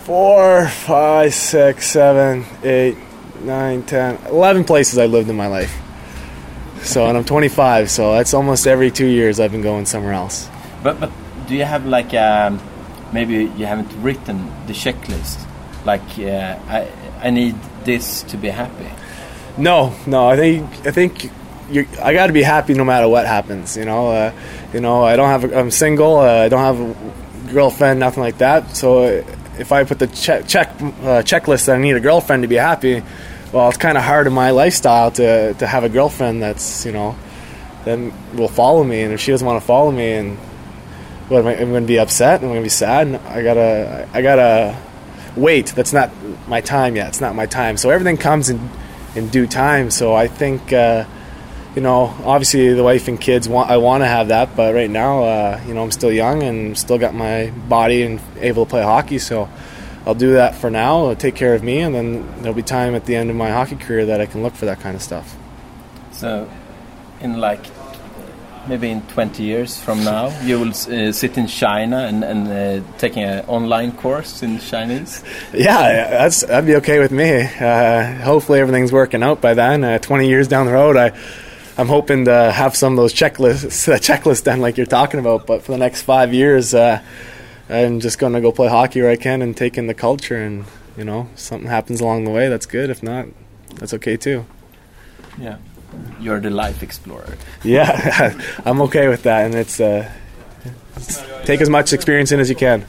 [0.00, 2.96] four, five, six, seven, eight,
[3.42, 5.74] nine, ten, eleven places I lived in my life.
[6.82, 10.48] So, and I'm 25, so that's almost every two years I've been going somewhere else.
[10.82, 11.10] But but
[11.48, 12.60] do you have like um,
[13.12, 15.44] maybe you haven't written the checklist?
[15.84, 16.88] Like uh, I
[17.20, 18.88] I need this to be happy.
[19.58, 20.28] No, no.
[20.28, 21.30] I think I think
[21.70, 21.86] you.
[22.02, 23.76] I got to be happy no matter what happens.
[23.76, 24.10] You know.
[24.10, 24.32] Uh,
[24.72, 25.04] you know.
[25.04, 25.44] I don't have.
[25.44, 26.18] A, I'm single.
[26.18, 28.00] Uh, I don't have a girlfriend.
[28.00, 28.76] Nothing like that.
[28.76, 29.24] So uh,
[29.58, 32.56] if I put the check check uh, checklist that I need a girlfriend to be
[32.56, 33.02] happy,
[33.52, 36.92] well, it's kind of hard in my lifestyle to to have a girlfriend that's you
[36.92, 37.16] know
[37.86, 39.00] then will follow me.
[39.00, 40.36] And if she doesn't want to follow me, and
[41.28, 42.40] what am I, I'm going to be upset.
[42.40, 43.06] And I'm going to be sad.
[43.06, 44.08] And I gotta.
[44.12, 44.76] I gotta
[45.36, 45.66] wait.
[45.68, 46.10] That's not
[46.46, 47.08] my time yet.
[47.08, 47.78] It's not my time.
[47.78, 48.70] So everything comes in
[49.16, 49.90] in due time.
[49.90, 51.04] So I think uh,
[51.76, 54.88] you know, obviously the wife and kids want I want to have that, but right
[54.88, 58.70] now, uh, you know, I'm still young and still got my body and able to
[58.70, 59.48] play hockey, so
[60.06, 61.06] I'll do that for now.
[61.06, 63.50] I'll take care of me, and then there'll be time at the end of my
[63.50, 65.36] hockey career that I can look for that kind of stuff.
[66.12, 66.48] So,
[67.20, 67.66] in like
[68.68, 72.98] maybe in 20 years from now, you will uh, sit in China and, and uh,
[72.98, 75.22] taking an online course in Chinese.
[75.52, 77.42] Yeah, that's that'd be okay with me.
[77.42, 79.84] Uh, hopefully, everything's working out by then.
[79.84, 81.12] Uh, Twenty years down the road, I.
[81.78, 85.46] I'm hoping to have some of those checklists, checklist done like you're talking about.
[85.46, 87.02] But for the next five years, uh,
[87.68, 90.42] I'm just going to go play hockey where I can and take in the culture.
[90.42, 90.64] And
[90.96, 92.88] you know, something happens along the way, that's good.
[92.88, 93.26] If not,
[93.74, 94.46] that's okay too.
[95.38, 95.58] Yeah,
[96.20, 97.36] you're the life explorer.
[97.62, 98.32] Yeah,
[98.64, 100.04] I'm okay with that, and it's, uh,
[101.44, 102.82] take as much experience in as you can.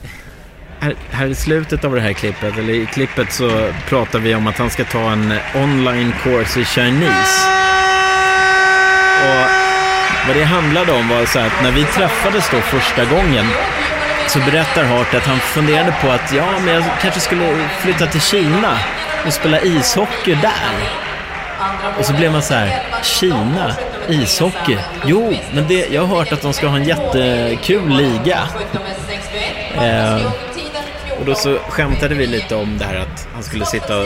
[0.80, 4.48] Här, här i slutet av det här klippet, eller i klippet så pratar vi om
[4.48, 7.50] att han ska ta en online course i Chinese.
[9.24, 9.68] Och
[10.28, 13.46] vad det handlade om var så att när vi träffades då första gången
[14.28, 18.22] så berättar Hart att han funderade på att ja, men jag kanske skulle flytta till
[18.22, 18.78] Kina
[19.26, 21.07] och spela ishockey där.
[22.00, 23.76] Och så blev man så här, Kina,
[24.10, 24.78] ishockey.
[25.06, 28.40] Jo, men det, jag har hört att de ska ha en jättekul liga.
[29.76, 30.32] Eh,
[31.20, 34.06] och då så skämtade vi lite om det här att han skulle sitta och,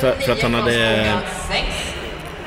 [0.00, 1.06] för, för att han hade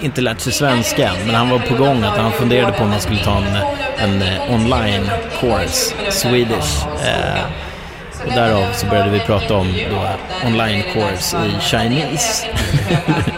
[0.01, 3.01] inte lärt sig svenska, men han var på gång att han funderade på om han
[3.01, 3.55] skulle ta en,
[3.97, 5.09] en eh, online
[5.39, 6.85] course, Swedish.
[7.05, 7.43] Eh,
[8.25, 10.09] och därav så började vi prata om då
[10.47, 12.47] online course i Chinese.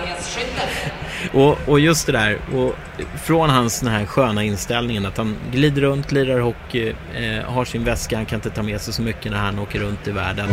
[1.37, 2.75] och, och just det där, och
[3.23, 7.83] från hans den här sköna inställningen att han glider runt, lirar hockey, eh, har sin
[7.83, 10.49] väska, han kan inte ta med sig så mycket när han åker runt i världen.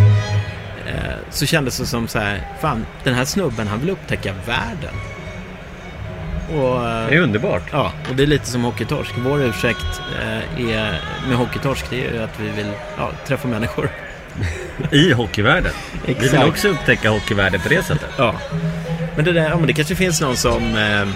[0.86, 4.94] Eh, så kändes det som så här, fan den här snubben han vill upptäcka världen.
[6.48, 7.62] Och, Det är underbart.
[7.72, 9.12] Ja, och det är lite som hockeytorsk.
[9.18, 13.90] Vår ursäkt eh, är, med hockeytorsk det är ju att vi vill ja, träffa människor.
[14.90, 15.72] I hockeyvärlden.
[16.06, 16.48] Vi vill Exakt.
[16.48, 18.10] också upptäcka hockeyvärlden på det sättet.
[18.18, 18.34] Ja.
[19.16, 21.08] Men det, där, ja, men det kanske finns någon som, eh,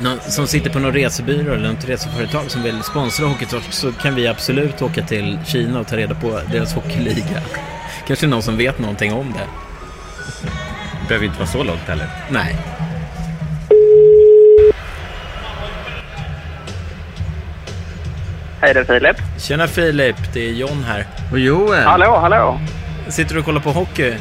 [0.00, 4.14] någon som sitter på någon resebyrå eller något reseföretag som vill sponsra Hockeytorsk så kan
[4.14, 7.40] vi absolut åka till Kina och ta reda på deras hockeyliga.
[8.06, 9.46] Kanske någon som vet någonting om det.
[11.00, 12.06] Det behöver inte vara så långt heller.
[12.30, 12.56] Nej.
[18.60, 19.16] Hej det är Filip.
[19.38, 21.06] Tjena Filip, det är John här.
[21.32, 21.84] Och Joel.
[21.84, 22.60] Hallå, hallå.
[23.08, 24.14] Sitter du och kollar på hockey?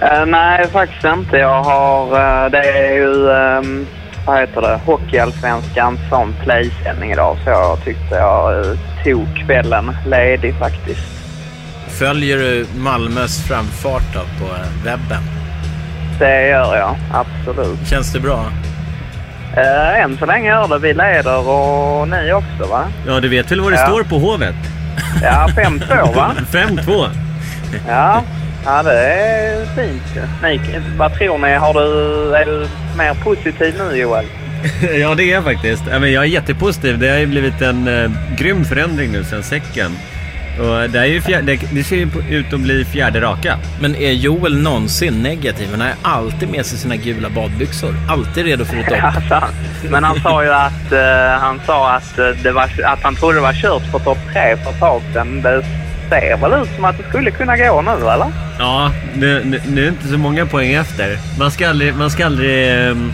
[0.00, 1.36] Eh, nej, faktiskt inte.
[1.36, 2.06] Jag har...
[2.44, 3.30] eh, det är ju...
[3.30, 3.86] ehm,
[4.26, 4.80] vad heter det?
[4.86, 7.36] Hockeyallsvenskan som playsändning idag.
[7.44, 11.06] Så jag tyckte jag uh, tog kvällen ledig faktiskt.
[11.88, 15.22] Följer du Malmös framfart då på eh, webben?
[16.18, 17.88] Det gör jag, absolut.
[17.88, 18.44] Känns det bra?
[19.56, 20.78] Uh, än så länge gör det.
[20.78, 22.84] Vi leder och ni också va?
[23.06, 23.86] Ja, du vet väl vad det Ja.
[23.86, 24.54] står på Hovet?
[25.22, 26.30] Ja, 5-2 va?
[26.52, 27.06] 5-2.
[27.88, 28.22] Ja,
[28.64, 30.48] ja det är fint ju.
[30.48, 30.60] Ni,
[30.96, 31.54] vad tror ni?
[31.54, 34.24] Har du, är du mer positiv nu Joel?
[35.00, 35.82] ja, det är jag faktiskt.
[35.86, 36.98] Jag är jättepositiv.
[36.98, 39.92] Det har ju blivit en eh, grym förändring nu sen säcken.
[40.58, 43.58] Och det, är ju fjär, det, det ser ju ut att bli fjärde raka.
[43.80, 45.68] Men är Joel någonsin negativ?
[45.70, 47.94] Han har alltid med sig sina gula badbyxor.
[48.08, 49.02] Alltid redo för ett dopp.
[49.02, 49.42] Alltså,
[49.90, 53.34] men han sa ju att, eh, han, sa att, eh, det var, att han trodde
[53.34, 55.42] det var kört för topp tre för ett tag sedan.
[55.42, 55.64] Det
[56.08, 58.32] ser väl ut som att det skulle kunna gå nu eller?
[58.58, 61.18] Ja, nu, nu, nu är det inte så många poäng efter.
[61.38, 63.12] Man ska aldrig, man ska aldrig ehm,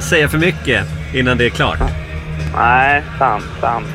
[0.00, 1.78] säga för mycket innan det är klart.
[2.56, 3.86] Nej, sant, sant.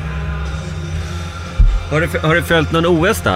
[1.90, 3.30] Har du, har du följt någon OS då?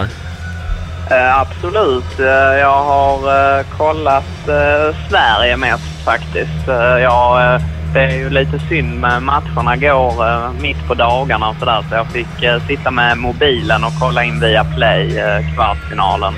[1.10, 2.20] Eh, absolut.
[2.20, 3.18] Eh, jag har
[3.58, 6.68] eh, kollat eh, Sverige mest faktiskt.
[6.68, 7.60] Eh, jag, eh,
[7.92, 11.94] det är ju lite synd med matcherna går eh, mitt på dagarna och sådär så
[11.94, 16.34] jag fick eh, sitta med mobilen och kolla in via Play eh, kvartsfinalen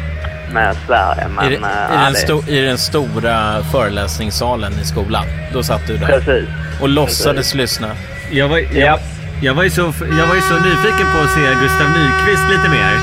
[0.53, 1.27] med Sverige.
[1.37, 5.25] Men, I, det- eh, i, den sto, I den stora föreläsningssalen i skolan.
[5.53, 6.07] Då satt du där.
[6.07, 6.49] Precis.
[6.81, 7.89] Och låtsades lyssna.
[8.31, 8.99] Jag var, jag,
[9.43, 9.81] jag, var ju så,
[10.19, 12.97] jag var ju så nyfiken på att se Gustav Nyqvist lite mer.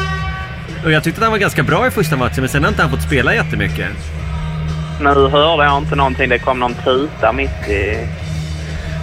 [0.85, 2.81] Och jag tyckte att han var ganska bra i första matchen, men sen har inte
[2.81, 3.87] han fått spela jättemycket.
[5.01, 6.29] Nu hörde jag inte någonting.
[6.29, 8.07] Det kom någon tuta mitt i...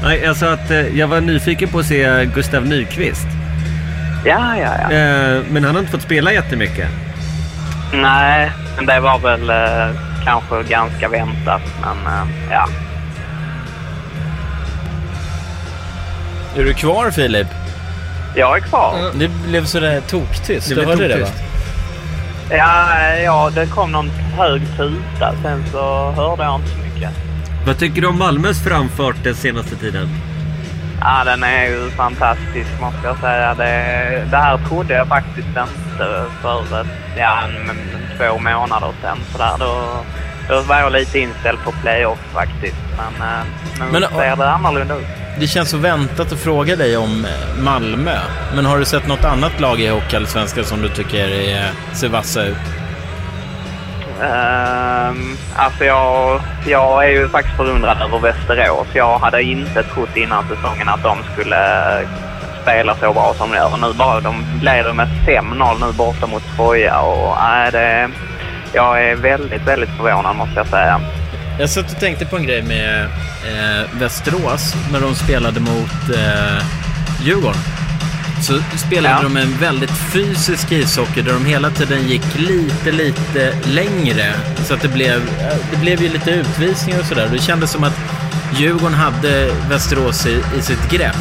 [0.02, 3.26] Nej, jag sa att eh, jag var nyfiken på att se Gustav Nyqvist.
[4.24, 4.96] Ja, ja, ja.
[4.96, 6.88] Eh, men han har inte fått spela jättemycket.
[7.92, 11.62] Nej, men det var väl eh, kanske ganska väntat.
[11.82, 12.68] Men eh, ja.
[16.56, 17.46] Är du kvar Filip?
[18.34, 18.94] Jag är kvar.
[19.14, 20.68] Det blev sådär toktyst.
[20.68, 21.26] Det Du blev hörde det va?
[21.26, 21.42] toktyst.
[22.50, 22.86] Ja,
[23.24, 25.34] ja, det kom någon hög tuta.
[25.42, 27.10] Sen så hörde jag inte så mycket.
[27.66, 30.08] Vad tycker du om Malmös framfart den senaste tiden?
[31.00, 33.54] Ja, den är ju fantastisk måste jag säga.
[33.54, 35.66] Det, det här trodde jag faktiskt inte
[36.42, 36.86] för
[37.18, 37.76] ja, en,
[38.18, 39.18] två månader sedan.
[39.32, 40.04] Så där, då,
[40.48, 42.76] då var jag lite inställd på playoff faktiskt.
[42.96, 43.44] Men, eh,
[43.78, 45.06] men, men ser det annorlunda ut.
[45.40, 48.18] Det känns så väntat att fråga dig om eh, Malmö.
[48.54, 52.44] Men har du sett något annat lag i Hockeyallsvenskan som du tycker är, ser vassa
[52.44, 52.85] ut?
[54.20, 58.86] Um, alltså jag, jag är ju faktiskt förundrad över Västerås.
[58.92, 61.56] Jag hade inte trott innan säsongen att de skulle
[62.62, 63.76] spela så bra som de gör.
[63.76, 68.08] Nu bara, de leder med 5-0 nu borta mot Troja och äh, det,
[68.72, 71.00] jag är väldigt, väldigt förvånad måste jag säga.
[71.58, 76.64] Jag satt och tänkte på en grej med eh, Västerås när de spelade mot eh,
[77.22, 77.85] Djurgården
[78.42, 79.22] så spelade ja.
[79.22, 84.34] de en väldigt fysisk ishockey där de hela tiden gick lite, lite längre.
[84.64, 85.22] Så att det blev,
[85.70, 87.28] det blev ju lite utvisningar och sådär.
[87.32, 87.98] Det kändes som att
[88.58, 91.16] Djurgården hade Västerås i, i sitt grepp.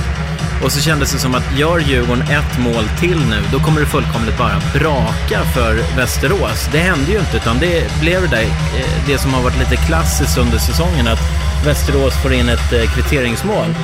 [0.64, 3.86] Och så kändes det som att gör Djurgården ett mål till nu, då kommer det
[3.86, 6.70] fullkomligt bara braka för Västerås.
[6.72, 9.76] Det hände ju inte, utan det blev det där, eh, det som har varit lite
[9.76, 11.20] klassiskt under säsongen, att
[11.66, 13.76] Västerås får in ett eh, kvitteringsmål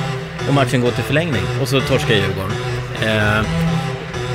[0.48, 2.81] och matchen går till förlängning och så torskar Djurgården.
[3.06, 3.44] Eh,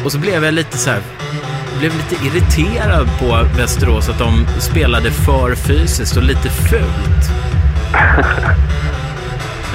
[0.05, 1.01] och så blev jag lite så här,
[1.79, 7.31] blev lite irriterad på Västerås att de spelade för fysiskt och lite fult.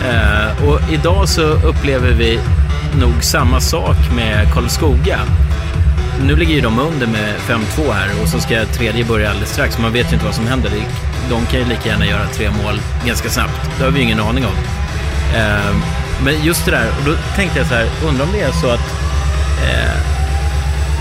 [0.09, 2.41] eh, och idag så upplever vi
[3.01, 5.19] nog samma sak med Karlskoga.
[6.27, 9.79] Nu ligger ju de under med 5-2 här och så ska tredje börja alldeles strax.
[9.79, 10.71] Man vet ju inte vad som händer.
[11.31, 13.71] De kan ju lika gärna göra tre mål ganska snabbt.
[13.79, 14.53] Det har vi ju ingen aning om.
[15.37, 18.53] Eh, men just det där, och då tänkte jag så här, undrar om det är
[18.53, 18.87] så att
[19.63, 20.13] eh,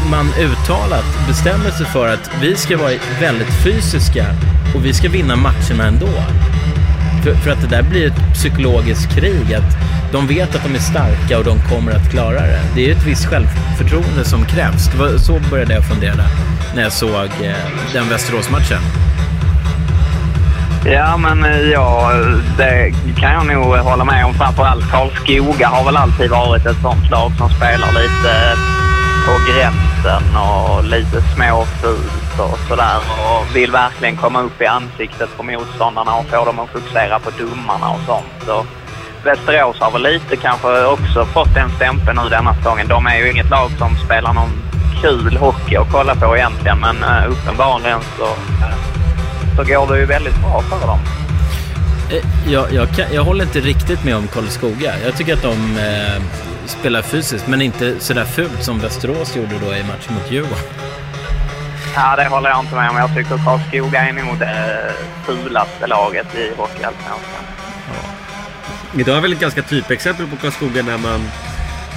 [0.09, 4.25] man uttalat bestämmer sig för att vi ska vara väldigt fysiska
[4.75, 6.09] och vi ska vinna matcherna ändå.
[7.23, 9.77] För, för att det där blir ett psykologiskt krig, att
[10.11, 12.61] de vet att de är starka och de kommer att klara det.
[12.75, 14.87] Det är ett visst självförtroende som krävs.
[14.91, 16.23] Det var så började jag fundera
[16.75, 17.55] när jag såg eh,
[17.93, 18.81] den Västerås-matchen.
[20.85, 22.11] Ja, men eh, ja,
[22.57, 24.33] det kan jag nog eh, hålla med om.
[24.33, 28.57] Framförallt Karlskoga har väl alltid varit ett sånt lag som spelar lite eh,
[29.25, 35.43] på gränsen och lite småfult och sådär och vill verkligen komma upp i ansiktet på
[35.43, 38.49] motståndarna och få dem att fokusera på domarna och sånt.
[38.49, 38.65] Och
[39.23, 42.87] Västerås har väl lite kanske också fått den stämpeln nu denna säsongen.
[42.87, 44.51] De är ju inget lag som spelar någon
[45.01, 46.95] kul hockey att kolla på egentligen men
[47.27, 48.27] uppenbarligen så
[49.55, 50.99] så går det ju väldigt bra för dem.
[52.11, 54.93] Eh, jag, jag, kan, jag håller inte riktigt med om Karlskoga.
[55.05, 56.21] Jag tycker att de eh,
[56.65, 60.63] spelar fysiskt, men inte sådär fult som Västerås gjorde då i matchen mot Djurgården.
[61.95, 62.97] Ja, det håller jag inte med om.
[62.97, 64.93] Jag tycker Karlskoga är nog det
[65.25, 67.43] fulaste laget i Hockeyallsvenskan.
[67.87, 68.09] Ja.
[68.99, 71.21] Idag är väl ett ganska typexempel på Karlskoga när man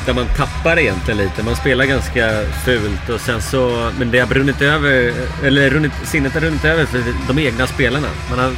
[0.06, 1.42] där man tappar egentligen lite.
[1.42, 2.30] Man spelar ganska
[2.64, 3.90] fult och sen så...
[3.98, 5.12] Men det har brunnit över,
[5.44, 6.98] eller runnit, sinnet har runnit över för
[7.28, 8.08] de egna spelarna.
[8.30, 8.52] Man har,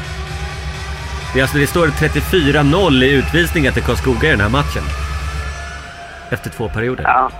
[1.35, 4.83] det, alltså, det står 34-0 i utvisningar till Karlskoga i den här matchen.
[6.31, 7.05] Efter två perioder.
[7.05, 7.31] Ja.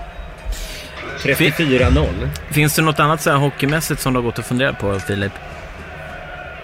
[1.19, 2.29] 34-0.
[2.51, 5.31] Finns det något annat så här hockeymässigt som du har gått och funderat på, Filip?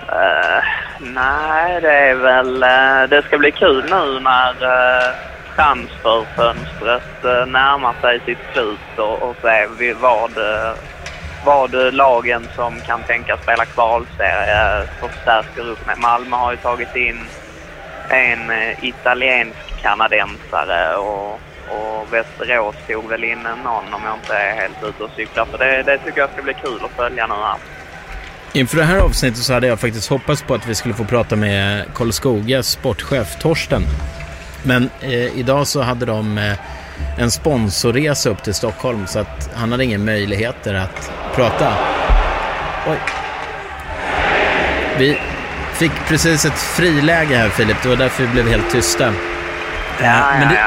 [0.09, 0.63] Uh,
[0.99, 2.63] nej, det är väl...
[2.63, 4.63] Uh, det ska bli kul nu när...
[4.63, 10.73] Uh, transferfönstret eh, närmar sig sitt slut och, och se vad, eh,
[11.45, 15.97] vad eh, lagen som kan tänka spela kvalserie förstärker upp med.
[15.97, 17.19] Malmö har ju tagit in
[18.09, 18.51] en
[18.81, 21.33] italiensk kanadensare och,
[21.69, 25.47] och Västerås tog väl in någon om jag inte är helt ute och cyklar.
[25.51, 27.57] Så det, det tycker jag ska bli kul att följa nu här.
[28.53, 31.35] Inför det här avsnittet så hade jag faktiskt hoppats på att vi skulle få prata
[31.35, 33.83] med Karlskogas sportchef Torsten.
[34.63, 36.53] Men eh, idag så hade de eh,
[37.17, 41.73] en sponsorresa upp till Stockholm så att han hade ingen möjligheter att prata.
[42.87, 42.97] Oj.
[44.97, 45.17] Vi
[45.73, 49.13] fick precis ett friläge här Filip, det var därför vi blev helt tysta.
[50.01, 50.59] Ja, men, det,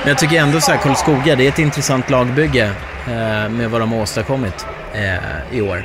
[0.00, 2.72] men jag tycker ändå så här, Karlskoga, det är ett intressant lagbygge
[3.06, 5.84] eh, med vad de har åstadkommit eh, i år.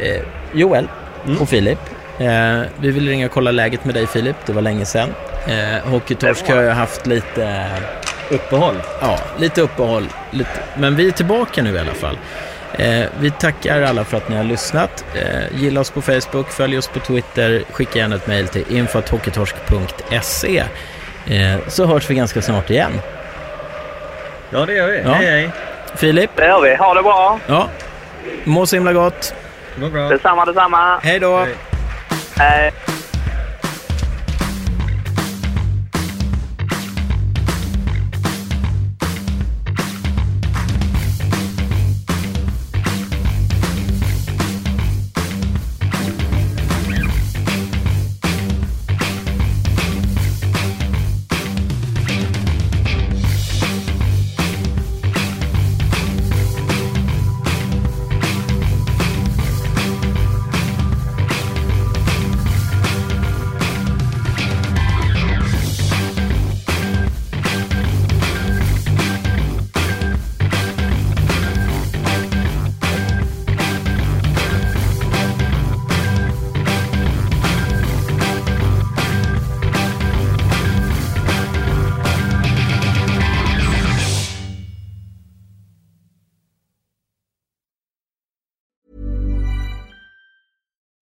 [0.00, 0.22] Eh,
[0.52, 0.88] Joel
[1.26, 1.38] mm.
[1.38, 1.78] och Filip,
[2.18, 5.08] eh, vi vill ringa och kolla läget med dig Filip, det var länge sedan.
[5.46, 7.44] Eh, Hockeytorsk har ju haft lite...
[7.44, 8.76] Eh, uppehåll?
[9.00, 10.08] Ja, lite uppehåll.
[10.30, 12.18] Lite, men vi är tillbaka nu i alla fall.
[12.72, 15.04] Eh, vi tackar alla för att ni har lyssnat.
[15.14, 20.64] Eh, gilla oss på Facebook, följ oss på Twitter, skicka gärna ett mejl till infoathockeytorsk.se
[21.26, 23.00] eh, så hörs vi ganska snart igen.
[24.50, 25.02] Ja, det gör vi.
[25.04, 25.12] Ja.
[25.12, 25.50] Hej, hej.
[25.94, 26.30] Filip?
[26.36, 26.76] Det gör vi.
[26.76, 27.38] Ha det bra.
[27.46, 27.68] Ja.
[28.44, 29.34] Må så himla gott.
[29.76, 30.08] Må bra.
[30.08, 31.00] Detsamma, detsamma.
[31.02, 31.38] Hej då.
[31.38, 31.54] Hej.
[32.36, 32.72] hej.